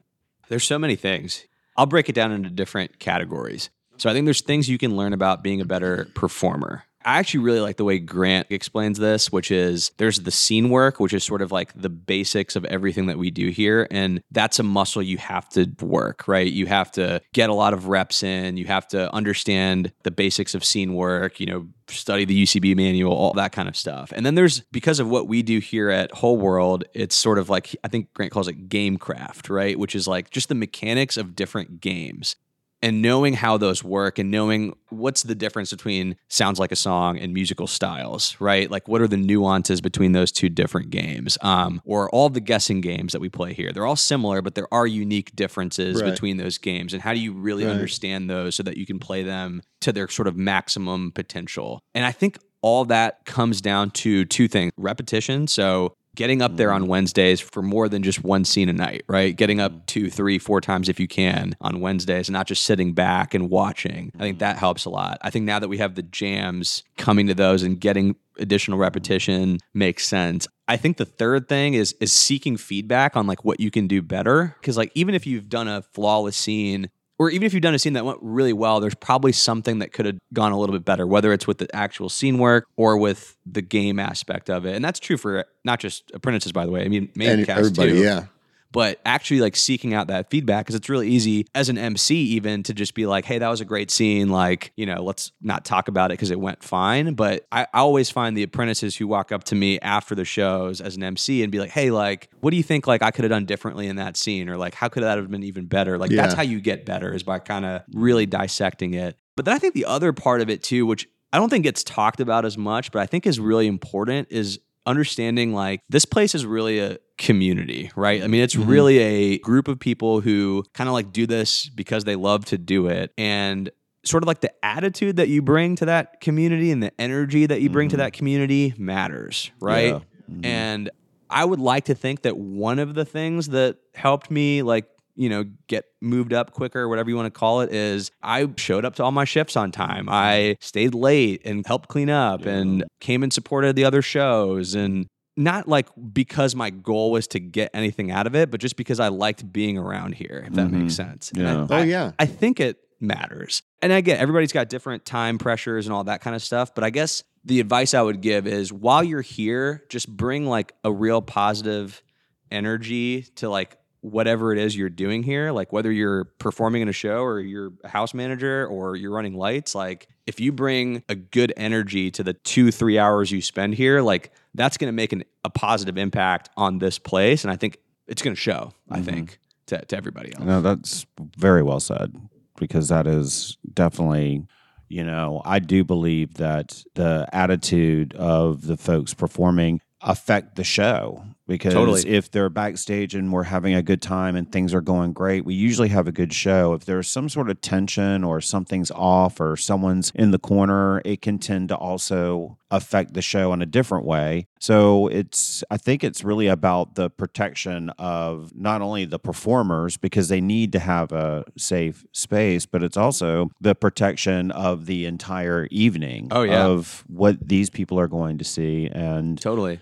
[0.51, 1.47] There's so many things.
[1.77, 3.71] I'll break it down into different categories.
[3.99, 6.85] So I think there's things you can learn about being a better performer.
[7.07, 10.99] I actually really like the way Grant explains this, which is there's the scene work,
[10.99, 13.87] which is sort of like the basics of everything that we do here.
[13.93, 16.53] And that's a muscle you have to work, right?
[16.53, 18.57] You have to get a lot of reps in.
[18.57, 23.13] You have to understand the basics of scene work, you know, study the UCB manual,
[23.13, 24.13] all that kind of stuff.
[24.13, 27.49] And then there's because of what we do here at Whole World, it's sort of
[27.49, 29.79] like I think Grant calls it game craft, right?
[29.79, 32.35] Which is like just the mechanics of different games
[32.83, 37.19] and knowing how those work and knowing what's the difference between sounds like a song
[37.19, 41.81] and musical styles right like what are the nuances between those two different games um,
[41.85, 44.87] or all the guessing games that we play here they're all similar but there are
[44.87, 46.11] unique differences Right.
[46.11, 47.71] between those games and how do you really Right.
[47.73, 52.05] understand those so that you can play them to their sort of maximum potential and
[52.05, 56.83] i think all that comes down to two things repetition so getting up there on
[56.83, 56.91] mm-hmm.
[56.91, 59.37] Wednesdays for more than just one scene a night, right?
[59.37, 59.85] Getting up mm-hmm.
[59.87, 63.49] two, three, four times if you can on Wednesdays and not just sitting back and
[63.51, 64.11] watching.
[64.17, 64.39] I think mm-hmm.
[64.41, 65.19] that helps a lot.
[65.23, 69.59] I think now that we have the jams coming to those and getting additional repetition
[69.73, 70.49] makes sense.
[70.69, 74.03] I think the third thing is is seeking feedback on like what you can do
[74.03, 77.75] better cuz like even if you've done a flawless scene or even if you've done
[77.75, 80.75] a scene that went really well, there's probably something that could have gone a little
[80.75, 84.67] bit better, whether it's with the actual scene work or with the game aspect of
[84.67, 84.77] it.
[84.77, 86.85] And that's true for not just apprentices, by the way.
[86.85, 88.27] I mean, main And cast everybody, too yeah.
[88.73, 92.63] But actually like seeking out that feedback because it's really easy as an MC even
[92.65, 94.29] to just be like, hey, that was a great scene.
[94.29, 97.15] Like, you know, let's not talk about it because it went fine.
[97.15, 100.81] But I, I always find the apprentices who walk up to me after the shows
[100.81, 103.25] as an MC and be like, hey, like, what do you think like I could
[103.25, 104.49] have done differently in that scene?
[104.49, 105.99] Or like, how could that have been even better?
[105.99, 109.17] Like, that's how you get better is by kind of really dissecting it.
[109.37, 111.85] But then I think the other part of it too, which I don't think gets
[111.85, 116.35] talked about as much, but I think is really important is understanding like this place
[116.35, 118.23] is really a community, right?
[118.23, 118.69] I mean, it's Mhm.
[118.69, 122.59] really a group of people who kind of like do this because they love to
[122.59, 123.13] do it.
[123.19, 123.71] And
[124.05, 127.61] sort of like the attitude that you bring to that community and the energy that
[127.61, 127.99] you bring to Mhm.
[127.99, 129.95] that community matters, right?
[129.95, 130.01] Yeah.
[130.33, 130.45] Mhm.
[130.47, 130.91] And
[131.29, 134.85] I would like to think that one of the things that helped me like
[135.17, 138.85] you know get moved up quicker whatever you want to call it is I showed
[138.85, 140.09] up to all my shifts on time.
[140.11, 145.07] I stayed late and helped clean up and came and supported the other shows and
[145.39, 149.01] not like because my goal was to get anything out of it, but just because
[149.01, 150.73] I liked being around here, if that Mhm.
[150.83, 151.31] makes sense.
[151.37, 152.13] And I- Oh yeah.
[152.19, 153.63] I think it matters.
[153.83, 156.75] And again, everybody's got different time pressures and all that kind of stuff.
[156.75, 160.73] But I guess the advice I would give is while you're here, just bring like
[160.85, 162.03] a real positive
[162.51, 163.77] energy to like
[164.11, 165.51] whatever it is you're doing here.
[165.53, 169.35] Like whether you're performing in a show or you're a house manager or you're running
[169.35, 173.75] lights, like if you bring a good energy to the two, three hours you spend
[173.75, 177.45] here, like that's going to make an, a positive impact on this place.
[177.45, 179.05] And I think it's going to show, I Mhm.
[179.05, 180.45] think, to, to everybody else.
[180.45, 181.05] No, that's
[181.37, 182.15] very well said
[182.59, 184.47] because that is definitely
[184.89, 191.25] you know, I do believe that the attitude of the folks performing affect the show
[191.47, 192.07] because Totally.
[192.09, 195.55] if they're backstage and we're having a good time and things are going great, we
[195.55, 196.73] usually have a good show.
[196.75, 201.23] If there's some sort of tension or something's off or someone's in the corner, it
[201.23, 204.49] can tend to also affect the show in a different way.
[204.59, 210.29] So it's I think it's really about the protection of not only the performers because
[210.29, 215.69] they need to have a safe space, but it's also the protection of the entire
[215.71, 216.65] evening Oh, yeah.
[216.67, 219.79] of what these people are going to see and Totally.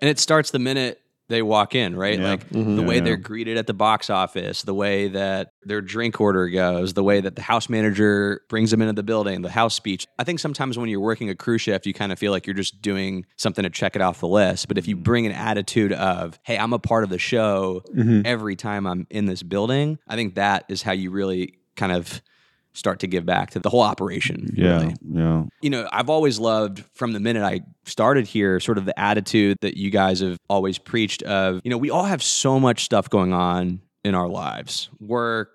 [0.00, 2.18] And it starts the minute they walk in, right?
[2.18, 2.28] Yeah.
[2.30, 2.76] Like Mhm.
[2.76, 3.00] the way Yeah.
[3.02, 7.20] they're greeted at the box office, the way that their drink order goes, the way
[7.20, 10.06] that the house manager brings them into the building, the house speech.
[10.18, 12.54] I think sometimes when you're working a cruise shift, you kind of feel like you're
[12.54, 14.68] just doing something to check it off the list.
[14.68, 18.22] But if you bring an attitude of, hey, I'm a part of the show Mhm.
[18.26, 22.22] every time I'm in this building, I think that is how you really kind of
[22.72, 24.50] start to give back to the whole operation.
[24.54, 25.44] yeah, really yeah.
[25.60, 29.58] you know, I've always loved from the minute I started here, sort of the attitude
[29.60, 33.10] that you guys have always preached of, you know, we all have so much stuff
[33.10, 35.50] going on in our lives work,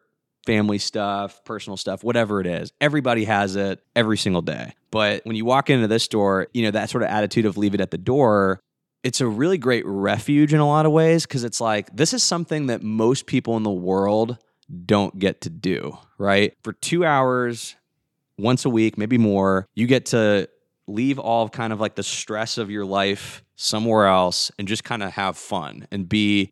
[0.45, 2.71] family stuff, personal stuff, whatever it is.
[2.81, 4.73] Everybody has it every single day.
[4.91, 7.73] But when you walk into this store, you know, that sort of attitude of leave
[7.73, 8.59] it at the door.
[9.03, 12.23] It's a really great refuge in a lot of ways because it's like this is
[12.23, 14.37] something that most people in the world
[14.85, 16.53] don't get to do, right?
[16.63, 17.75] For two hours,
[18.37, 20.49] once a week, maybe more, you get to
[20.87, 24.83] leave all of kind of like the stress of your life somewhere else and just
[24.83, 26.51] kind of have fun and be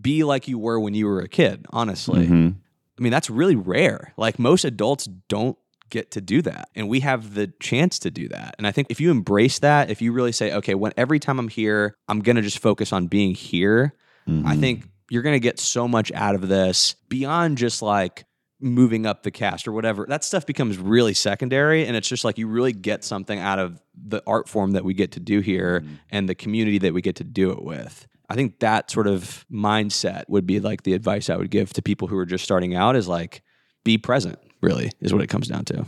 [0.00, 2.26] be like you were when you were a kid, honestly.
[2.26, 2.56] Mhm.
[2.98, 4.12] I mean, that's really rare.
[4.16, 5.56] Like most adults don't
[5.90, 6.68] get to do that.
[6.74, 8.54] And we have the chance to do that.
[8.58, 11.38] And I think if you embrace that, if you really say, okay, when every time
[11.38, 13.94] I'm here, I'm going to just focus on being here,
[14.26, 14.60] I Mhm.
[14.60, 18.24] think you're going to get so much out of this beyond just like
[18.60, 20.04] moving up the cast or whatever.
[20.08, 21.86] That stuff becomes really secondary.
[21.86, 24.94] And it's just like you really get something out of the art form that we
[24.94, 28.06] get to do here and the community that we get to do it with.
[28.28, 31.82] I think that sort of mindset would be like the advice I would give to
[31.82, 33.42] people who are just starting out is like,
[33.84, 35.86] be present, really, is what it comes down to.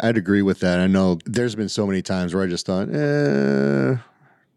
[0.00, 0.80] I'd agree with that.
[0.80, 3.96] I know there's been so many times where I just thought, eh,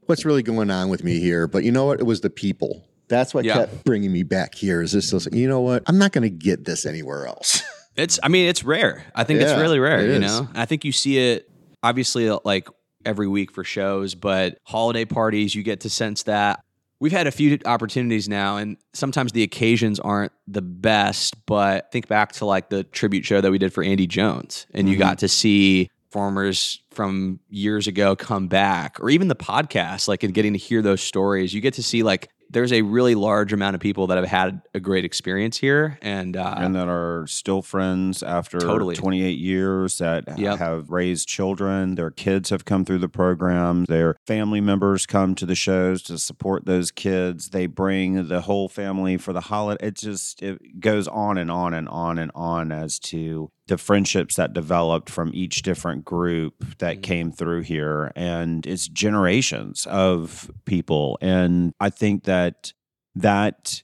[0.02, 1.48] what's really going on with me here?
[1.48, 2.00] But you know what?
[2.00, 2.86] It was the people.
[3.12, 3.54] That's what Yeah.
[3.54, 4.82] kept bringing me back here.
[4.82, 5.28] Is this?
[5.32, 5.84] You know what?
[5.86, 7.62] I'm not going to get this anywhere else.
[7.98, 9.04] It's, I mean, it's rare.
[9.14, 10.22] I think it's really rare, it you is.
[10.22, 10.48] know?
[10.56, 11.52] I think you see it
[11.84, 12.70] obviously like
[13.06, 16.64] every week for shows, but holiday parties, you get to sense that.
[17.02, 22.08] We've had a few opportunities now, and sometimes the occasions aren't the best, but think
[22.08, 25.00] back to like the tribute show that we did for Andy Jones, and you Mhm.
[25.00, 30.34] got to see performers from years ago come back, or even the podcast, like and
[30.34, 31.54] getting to hear those stories.
[31.54, 34.62] You get to see like there's a really large amount of people that have had
[34.74, 38.96] a great experience here, and uh, and that are still friends after Totally.
[38.96, 40.60] 28 years that Yep.
[40.60, 45.46] have raised children their kids have come through the program their family members come to
[45.46, 49.96] the shows to support those kids they bring the whole family for the holiday it
[49.96, 54.52] just it goes on and on and on and on as to the friendships that
[54.54, 57.04] developed from each different group that Mhm.
[57.04, 62.74] came through here and it's generations of people and i think that
[63.16, 63.82] that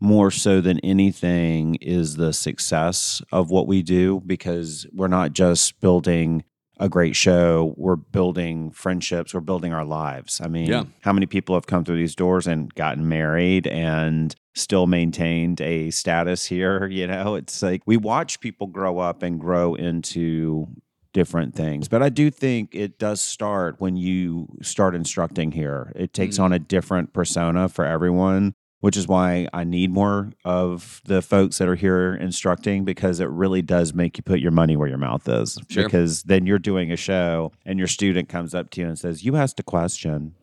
[0.00, 5.78] more so than anything is the success of what we do because we're not just
[5.82, 6.42] building
[6.80, 10.84] a great show we're building friendships we're building our lives i mean Yeah.
[11.00, 15.90] how many people have come through these doors and gotten married and still maintained a
[15.90, 20.66] status here you know it's like we watch people grow up and grow into
[21.12, 26.12] different things but i do think it does start when you start instructing here it
[26.12, 26.44] takes Mm.
[26.44, 31.56] on a different persona for everyone which is why I need more of the folks
[31.58, 34.98] that are here instructing because it really does make you put your money where your
[34.98, 35.58] mouth is.
[35.68, 35.84] Sure.
[35.84, 39.24] Because then you're doing a show and your student comes up to you and says,
[39.24, 40.34] You asked a question.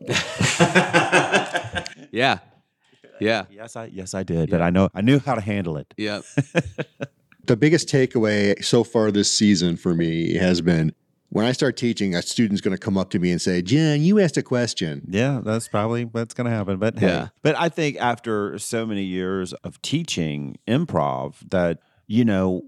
[2.10, 2.38] yeah,
[3.20, 5.92] yeah, Yes, I yes I did, but I know I knew how to handle it.
[5.96, 6.20] yeah.
[7.46, 10.94] the biggest takeaway so far this season for me has been
[11.30, 14.02] when I start teaching, a student's going to come up to me and say, Jen,
[14.02, 15.02] you asked a question.
[15.08, 16.76] Yeah, that's probably what's going to happen.
[16.78, 17.28] But hey, Yeah.
[17.42, 22.62] but I think after so many years of teaching improv, that you know,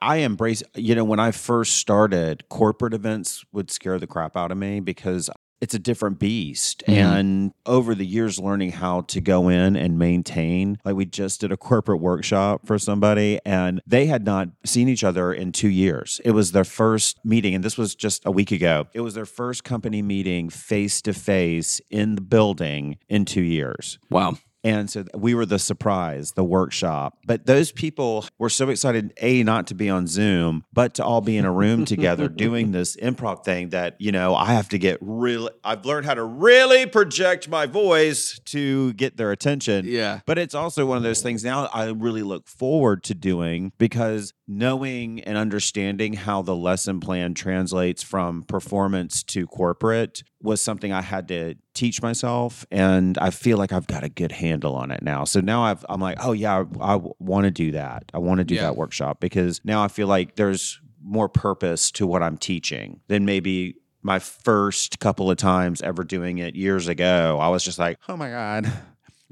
[0.00, 0.62] I embrace.
[0.76, 4.78] You know, when I first started, corporate events would scare the crap out of me
[4.78, 5.28] because
[5.60, 6.82] it's a different beast.
[6.86, 6.94] Mhm.
[6.94, 11.52] And over the years, learning how to go in and maintain, like we just did
[11.52, 16.20] a corporate workshop for somebody, and they had not seen each other in two years.
[16.24, 18.86] It was their first meeting, and this was just a week ago.
[18.94, 23.98] It was their first company meeting face to face in the building in two years.
[24.10, 24.38] Wow.
[24.66, 27.16] And so we were the surprise, the workshop.
[27.24, 31.20] But those people were so excited, A, not to be on Zoom, but to all
[31.20, 34.78] be in a room together doing this improv thing that, you know, I have to
[34.78, 39.84] get really, I've learned how to really project my voice to get their attention.
[39.86, 40.20] Yeah.
[40.26, 44.32] But it's also one of those things now I really look forward to doing because
[44.48, 51.02] knowing and understanding how the lesson plan translates from performance to corporate was something I
[51.02, 52.64] had to teach myself.
[52.70, 55.24] And I feel like I've got a good handle on it now.
[55.24, 58.04] So now I've, I'm like, oh, yeah, I, I want to do that.
[58.14, 58.62] I want to do Yeah.
[58.62, 63.24] that workshop because now I feel like there's more purpose to what I'm teaching than
[63.24, 67.38] maybe my first couple of times ever doing it years ago.
[67.40, 68.72] I was just like, oh my God.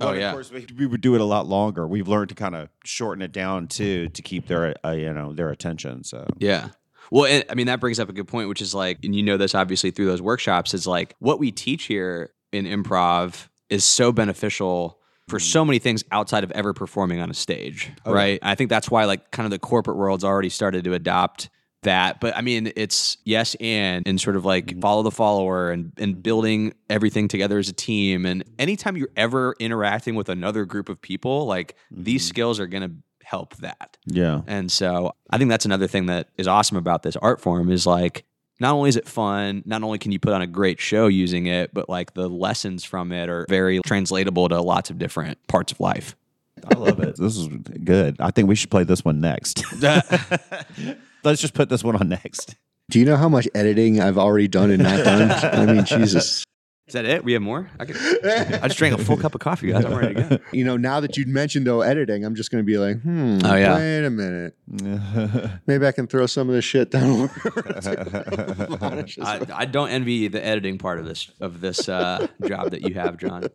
[0.01, 0.29] Oh, But yeah.
[0.29, 1.87] Of course, we, we would do it a lot longer.
[1.87, 5.33] We've learned to kind of shorten it down too to keep their uh, you know
[5.33, 6.03] their attention.
[6.05, 6.69] So Yeah.
[7.11, 9.23] Well, and, I mean, that brings up a good point, which is like, and you
[9.23, 13.85] know this obviously through those workshops, is like what we teach here in improv is
[13.85, 18.17] so beneficial for so many things outside of ever performing on a stage, Oh, yeah.
[18.17, 18.39] right?
[18.43, 21.49] I think that's why, like, kind of the corporate world's already started to adopt
[21.85, 22.21] that.
[22.21, 24.81] But I mean, it's yes and, and sort of like Mm-hmm.
[24.81, 28.27] follow the follower and, and building everything together as a team.
[28.27, 32.29] And anytime you're ever interacting with another group of people, like, these Mhm.
[32.29, 33.97] skills are going to help that.
[34.07, 37.71] yeah, And so I think that's another thing that is awesome about this art form
[37.71, 38.25] is like
[38.61, 41.47] not only is it fun, not only can you put on a great show using
[41.47, 45.73] it, but like the lessons from it are very translatable to lots of different parts
[45.73, 46.15] of life.
[46.71, 47.17] I love it.
[47.17, 47.49] This is
[47.83, 48.17] good.
[48.21, 49.65] I think we should play this one next.
[51.25, 52.55] Let's just put this one on next.
[52.91, 55.31] Do you know how much editing I've already done and not done?
[55.71, 56.45] I mean, Jesus.
[56.87, 57.25] Is that it?
[57.25, 57.71] We have more?
[57.81, 57.97] I, could,
[58.27, 59.87] I just drank a full cup of coffee, guys.
[59.87, 60.39] I'm ready to go.
[60.53, 63.39] You know, now that you'd mentioned though editing, I'm just going to be like, hmm.
[63.43, 63.77] Oh, yeah.
[63.77, 64.55] Wait a minute.
[65.67, 67.31] Maybe I can throw some of this shit down.
[69.23, 72.93] I, I don't envy the editing part of this of this uh, job that you
[72.97, 73.47] have, John.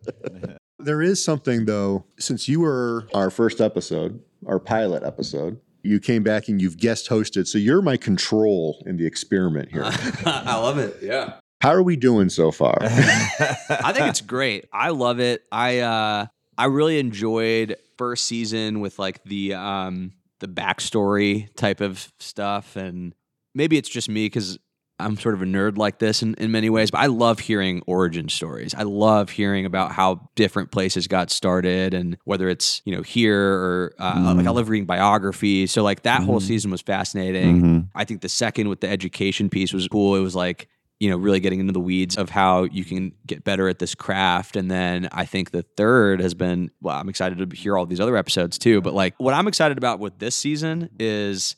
[0.80, 2.06] there is something though.
[2.18, 7.08] Since you were our first episode, our pilot episode, you came back and you've guest
[7.08, 7.46] hosted.
[7.46, 9.82] So you're my control in the experiment here.
[10.26, 10.98] I love it.
[11.02, 11.34] Yeah.
[11.60, 12.78] How are we doing so far?
[12.80, 14.66] I think it's great.
[14.72, 15.44] I love it.
[15.52, 16.26] I uh
[16.56, 23.14] I really enjoyed first season with like the um the backstory type of stuff and
[23.54, 24.58] maybe it's just me because
[25.00, 27.82] I'm sort of a nerd like this in, in many ways, but I love hearing
[27.86, 28.74] origin stories.
[28.74, 33.40] I love hearing about how different places got started and whether it's, you know, here
[33.40, 35.72] or uh, like I love reading biographies.
[35.72, 36.46] So like that whole Mhm.
[36.46, 37.62] season was fascinating.
[37.62, 37.88] Mhm.
[37.94, 40.16] I think the second with the education piece was cool.
[40.16, 43.42] It was like, you know, really getting into the weeds of how you can get
[43.42, 44.54] better at this craft.
[44.54, 48.00] And then I think the third has been, well, I'm excited to hear all these
[48.00, 48.82] other episodes too.
[48.82, 51.56] But like what I'm excited about with this season is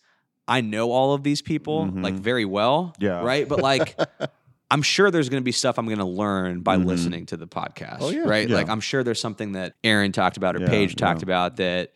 [0.48, 2.02] I know all of these people Mhm.
[2.02, 2.94] like very well.
[2.98, 3.22] Yeah.
[3.22, 3.48] Right.
[3.48, 3.96] But like,
[4.70, 6.86] I'm sure there's going to be stuff I'm going to learn by Mhm.
[6.86, 7.98] listening to the podcast.
[8.00, 8.20] Oh, yeah.
[8.22, 8.48] Right.
[8.48, 8.56] Yeah.
[8.56, 11.90] Like, I'm sure there's something that Aaron talked about or Yeah, Paige talked about that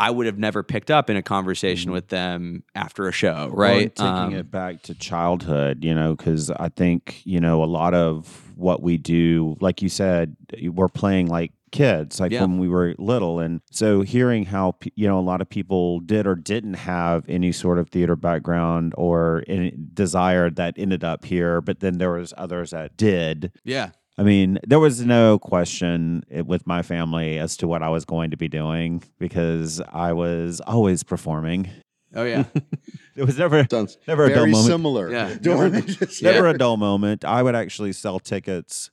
[0.00, 1.94] I would have never picked up in a conversation Mhm.
[1.94, 3.46] with them after a show.
[3.52, 3.94] Well, Right.
[3.94, 7.94] taking Um, it back to childhood, you know, because I think, you know, a lot
[7.94, 10.36] of what we do, like you said,
[10.72, 12.42] we're playing like kids, like Yeah.
[12.42, 13.40] when we were little.
[13.40, 17.52] And so hearing how, you know, a lot of people did or didn't have any
[17.52, 22.32] sort of theater background or any desire that ended up here, but then there was
[22.36, 23.52] others that did.
[23.64, 23.90] yeah.
[24.20, 28.04] I mean, there was no question eh, with my family as to what I was
[28.04, 31.70] going to be doing because I was always performing.
[32.16, 32.44] Oh, yeah.
[33.14, 34.66] It was never Sounds never a dull moment.
[34.66, 35.10] similar.
[35.10, 35.34] Yeah.
[35.40, 37.24] Don't we just- Never a dull moment.
[37.24, 38.90] I would actually sell tickets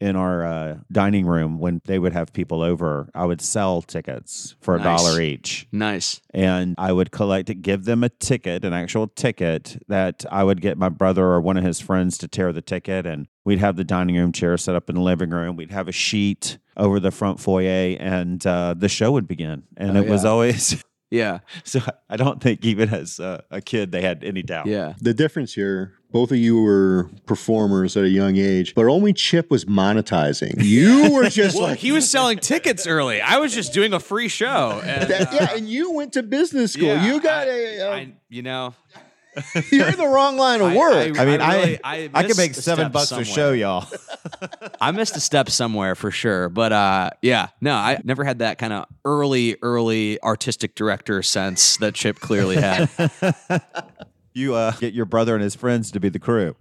[0.00, 3.08] in our uh, dining room when they would have people over.
[3.14, 4.84] I would sell tickets for a Nice.
[5.02, 6.20] dollar each, nice.
[6.34, 10.60] and I would collect it, give them a ticket, an actual ticket that I would
[10.60, 13.76] get my brother or one of his friends to tear the ticket, and we'd have
[13.76, 15.56] the dining room chair set up in the living room.
[15.56, 19.62] We'd have a sheet over the front foyer, and uh, the show would begin.
[19.76, 21.40] And Oh, it was always Yeah.
[21.64, 21.80] so.
[22.08, 24.66] I don't think even as uh, a kid they had any doubt.
[24.66, 24.94] Yeah.
[25.00, 29.50] The difference here, both of you were performers at a young age, but only Chip
[29.50, 30.54] was monetizing.
[30.62, 33.20] You were just Well, like he was selling tickets early.
[33.20, 34.80] I was just doing a free show.
[34.84, 36.86] And, that, uh, yeah, and you went to business school.
[36.88, 38.74] yeah, you got I- a, a I- you know,
[39.70, 41.18] you're in the wrong line of work.
[41.18, 43.22] I mean, I really- I I, could make seven bucks somewhere.
[43.22, 43.86] a show, y'all.
[44.80, 46.48] I missed a step somewhere for sure.
[46.48, 51.76] But uh, yeah, no, I never had that kind of early, early artistic director sense
[51.78, 52.88] that Chip clearly had.
[54.34, 56.54] you uh, get your brother and his friends to be the crew.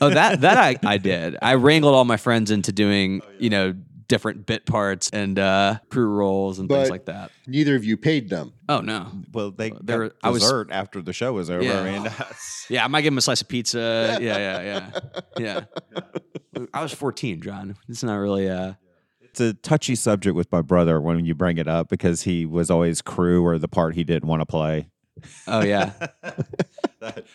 [0.00, 1.36] oh, that that I, I did.
[1.42, 3.74] I wrangled all my friends into doing, you know,
[4.08, 7.30] different bit parts and uh, crew roles and things like that.
[7.46, 8.52] Neither of you paid them.
[8.68, 9.06] Oh no.
[9.32, 11.62] Well, they There- there I was- dessert after the show was over.
[11.62, 11.80] Yeah.
[11.80, 12.10] I mean,
[12.70, 14.18] Yeah, I might give him a slice of pizza.
[14.20, 14.90] Yeah, yeah,
[15.38, 15.64] yeah,
[16.56, 16.64] yeah.
[16.74, 17.76] I was 14, John.
[17.88, 18.48] It's not really.
[18.48, 18.74] Uh,
[19.22, 22.70] it's a touchy subject with my brother when you bring it up because he was
[22.70, 24.88] always crew or the part he didn't want to play.
[25.46, 25.92] Oh yeah.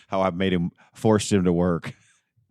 [0.07, 1.93] How I made him forced him to work.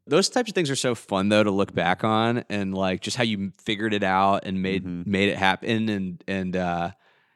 [0.06, 3.16] Those types of things are so fun though to look back on and like just
[3.16, 5.06] how you figured it out and made Mhm.
[5.06, 6.90] made it happen and and uh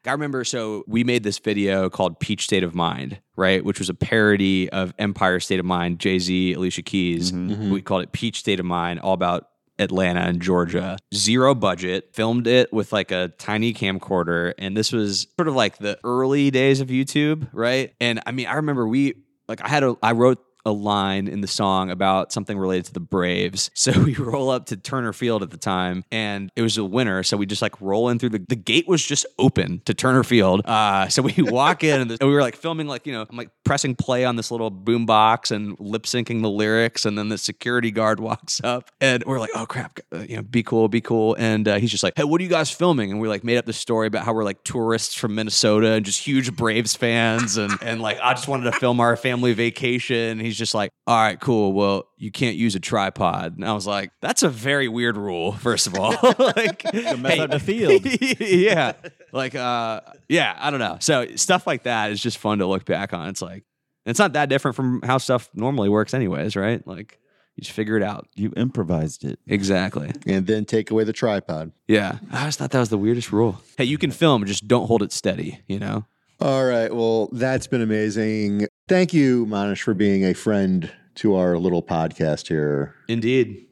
[0.04, 3.64] I remember so we made this video called Peach State of Mind, right?
[3.64, 7.32] Which was a parody of Empire State of Mind, Jay-Z, Alicia Keys.
[7.32, 7.70] Mhm.
[7.70, 9.48] We called it Peach State of Mind, all about
[9.80, 10.96] Atlanta and Georgia.
[11.12, 14.52] Zero budget, filmed it with like a tiny camcorder.
[14.58, 17.92] And this was sort of like the early days of YouTube, right?
[18.00, 19.14] And I mean, I remember we,
[19.48, 22.92] like, I had a, I wrote a line in the song about something related to
[22.92, 23.70] the Braves.
[23.86, 27.22] So we roll up to Turner Field at the time and it was a winter.
[27.22, 30.24] So we just like roll in through the, the gate was just open to Turner
[30.24, 30.66] Field.
[30.66, 33.36] Uh, so we walk in and, and we were like filming, like, you know, I'm
[33.36, 37.06] like pressing play on this little boom box and lip syncing the lyrics.
[37.06, 40.42] And then the security guard walks up and we're like, oh crap, uh, you know,
[40.42, 41.36] be cool, be cool.
[41.38, 43.12] And uh, he's just like, hey, what are you guys filming?
[43.12, 46.04] And we like made up this story about how we're like tourists from Minnesota and
[46.04, 47.56] just huge Braves fans.
[47.56, 50.40] And, and like, I just wanted to film our family vacation.
[50.40, 51.72] He's just like, all right, cool.
[51.72, 53.56] Well, you can't use a tripod.
[53.56, 56.14] And I was like, that's a very weird rule, first of all.
[56.38, 58.02] like, mess up the field.
[58.40, 58.92] yeah.
[59.32, 60.98] Like, uh, yeah, I don't know.
[61.00, 63.28] So stuff like that is just fun to look back on.
[63.28, 63.64] It's like,
[64.04, 66.86] it's not that different from how stuff normally works, anyways, right?
[66.86, 67.18] Like,
[67.56, 68.28] you just figure it out.
[68.34, 69.38] You improvised it.
[69.46, 70.12] Exactly.
[70.26, 71.72] And then take away the tripod.
[71.88, 72.18] Yeah.
[72.30, 73.60] I just thought that was the weirdest rule.
[73.78, 76.04] Hey, you can film, just don't hold it steady, you know?
[76.40, 76.94] All right.
[76.94, 78.66] Well, that's been amazing.
[78.88, 82.94] Thank you, Manish, for being a friend to our little podcast here.
[83.08, 83.66] Indeed.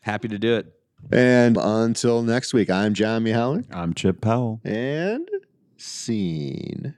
[0.00, 0.72] Happy to do it.
[1.12, 4.60] And until next week, I'm John Mihalik I'm Chip Powell.
[4.64, 5.28] and
[5.76, 6.94] scene.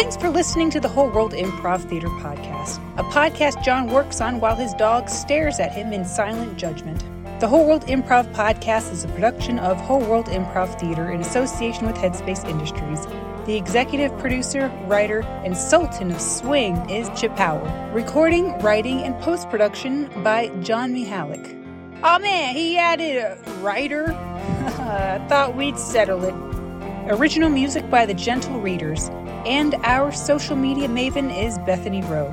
[0.00, 4.40] Thanks for listening to the Whole World Improv Theater Podcast, a podcast John works on
[4.40, 7.04] while his dog stares at him in silent judgment.
[7.38, 11.86] The Whole World Improv Podcast is a production of Whole World Improv Theater in association
[11.86, 13.04] with Headspace Industries.
[13.44, 17.68] The executive producer, writer, and sultan of swing is Chip Powell.
[17.92, 21.58] Recording, writing, and post production by John Mihalik.
[22.02, 24.06] Oh man, he added a writer?
[25.28, 26.34] Thought we'd settle it.
[27.12, 29.10] Original music by the Gentle Readers.
[29.46, 32.32] And our social media maven is Bethany Rowe.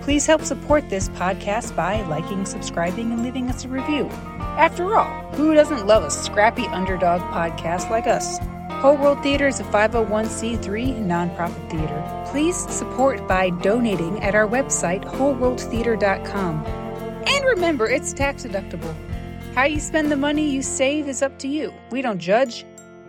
[0.00, 4.08] Please help support this podcast by liking, subscribing, and leaving us a review.
[4.56, 8.38] After all, who doesn't love a scrappy underdog podcast like us?
[8.80, 12.24] Whole World Theater is a 501c3 nonprofit theater.
[12.26, 16.64] Please support by donating at our website, wholeworldtheater.com.
[17.26, 18.94] And remember, it's tax deductible.
[19.54, 21.72] How you spend the money you save is up to you.
[21.90, 22.64] We don't judge.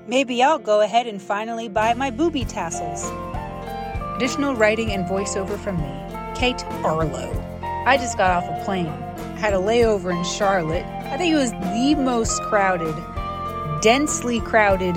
[0.07, 3.03] Maybe I'll go ahead and finally buy my booby tassels.
[4.17, 7.31] Additional writing and voiceover from me, Kate Arlo.
[7.85, 8.87] I just got off a plane.
[9.37, 10.83] Had a layover in Charlotte.
[11.11, 12.95] I think it was the most crowded,
[13.83, 14.95] densely crowded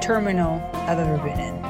[0.00, 1.64] terminal I've ever been in.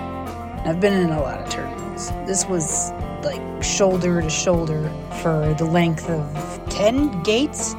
[0.67, 2.11] I've been in a lot of terminals.
[2.27, 2.91] This was
[3.23, 4.93] like shoulder to shoulder
[5.23, 7.73] for the length of 10 gates.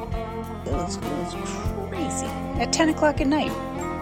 [0.66, 2.26] It was, it was crazy.
[2.60, 3.52] At 10 o'clock at night.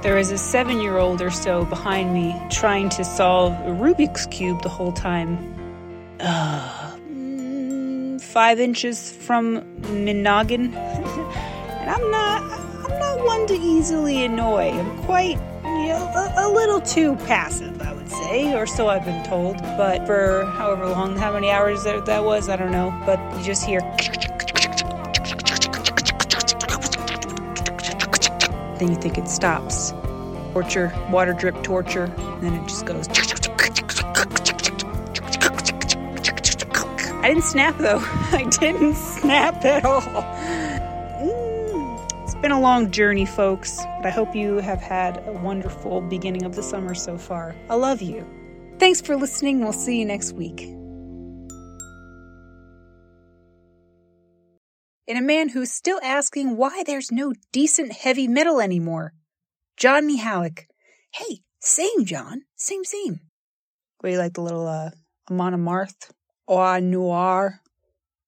[0.02, 4.26] There was a seven year old or so behind me trying to solve a Rubik's
[4.26, 5.36] Cube the whole time.
[6.20, 9.54] Uh, mm, five inches from
[10.04, 10.72] my noggin.
[10.74, 14.70] and I'm not, I'm not one to easily annoy.
[14.70, 19.04] I'm quite, you know, a, a little too passive, I would say, or so I've
[19.04, 19.56] been told.
[19.76, 22.96] But for however long, how many hours that, that was, I don't know.
[23.04, 23.80] But you just hear.
[28.78, 29.92] Then you think it stops.
[30.52, 33.08] Torture, water drip torture, and then it just goes.
[37.20, 37.98] I didn't snap though.
[38.32, 40.00] I didn't snap at all.
[41.20, 46.00] Mm, It's been a long journey, folks, but I hope you have had a wonderful
[46.00, 47.54] beginning of the summer so far.
[47.68, 48.26] I love you.
[48.78, 49.60] Thanks for listening.
[49.60, 50.68] We'll see you next week.
[55.08, 59.14] In a man who's still asking why there's no decent heavy metal anymore.
[59.74, 60.66] John Mihalik.
[61.10, 62.42] Hey, same, John.
[62.56, 63.20] Same, same.
[63.98, 64.90] What do you like the little uh,
[65.30, 66.10] Amon Amarth,
[66.46, 67.62] Awe Noir,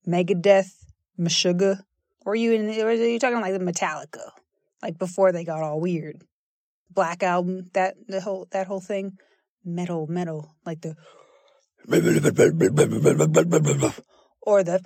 [0.09, 0.73] Megadeth,
[1.19, 1.83] Meshuggah?
[2.25, 2.71] Or are you in?
[2.81, 4.31] Or are you talking like the Metallica,
[4.83, 6.23] like before they got all weird?
[6.89, 9.19] Black album, that the whole that whole thing,
[9.63, 10.97] metal, metal, like the
[14.41, 14.83] or the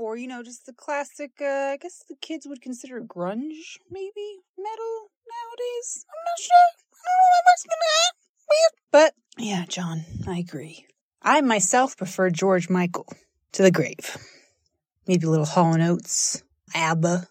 [0.00, 4.26] or you know just the classic uh, i guess the kids would consider grunge maybe
[4.56, 4.94] metal
[5.28, 7.60] nowadays i'm not sure i don't know what
[8.92, 10.86] But yeah, John, I agree.
[11.22, 13.06] I myself prefer George Michael
[13.52, 14.16] to the grave.
[15.06, 16.42] Maybe a little Hall and Oates,
[16.74, 17.26] ABBA,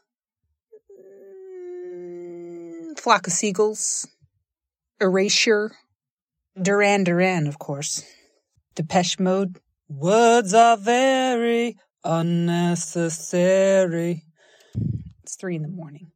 [1.95, 4.07] mm, Flock of Seagulls,
[5.01, 5.71] Erasure,
[6.59, 8.03] Duran Duran, of course,
[8.75, 9.59] Depeche Mode.
[9.87, 14.25] Words are very unnecessary.
[15.23, 16.11] It's three in the morning.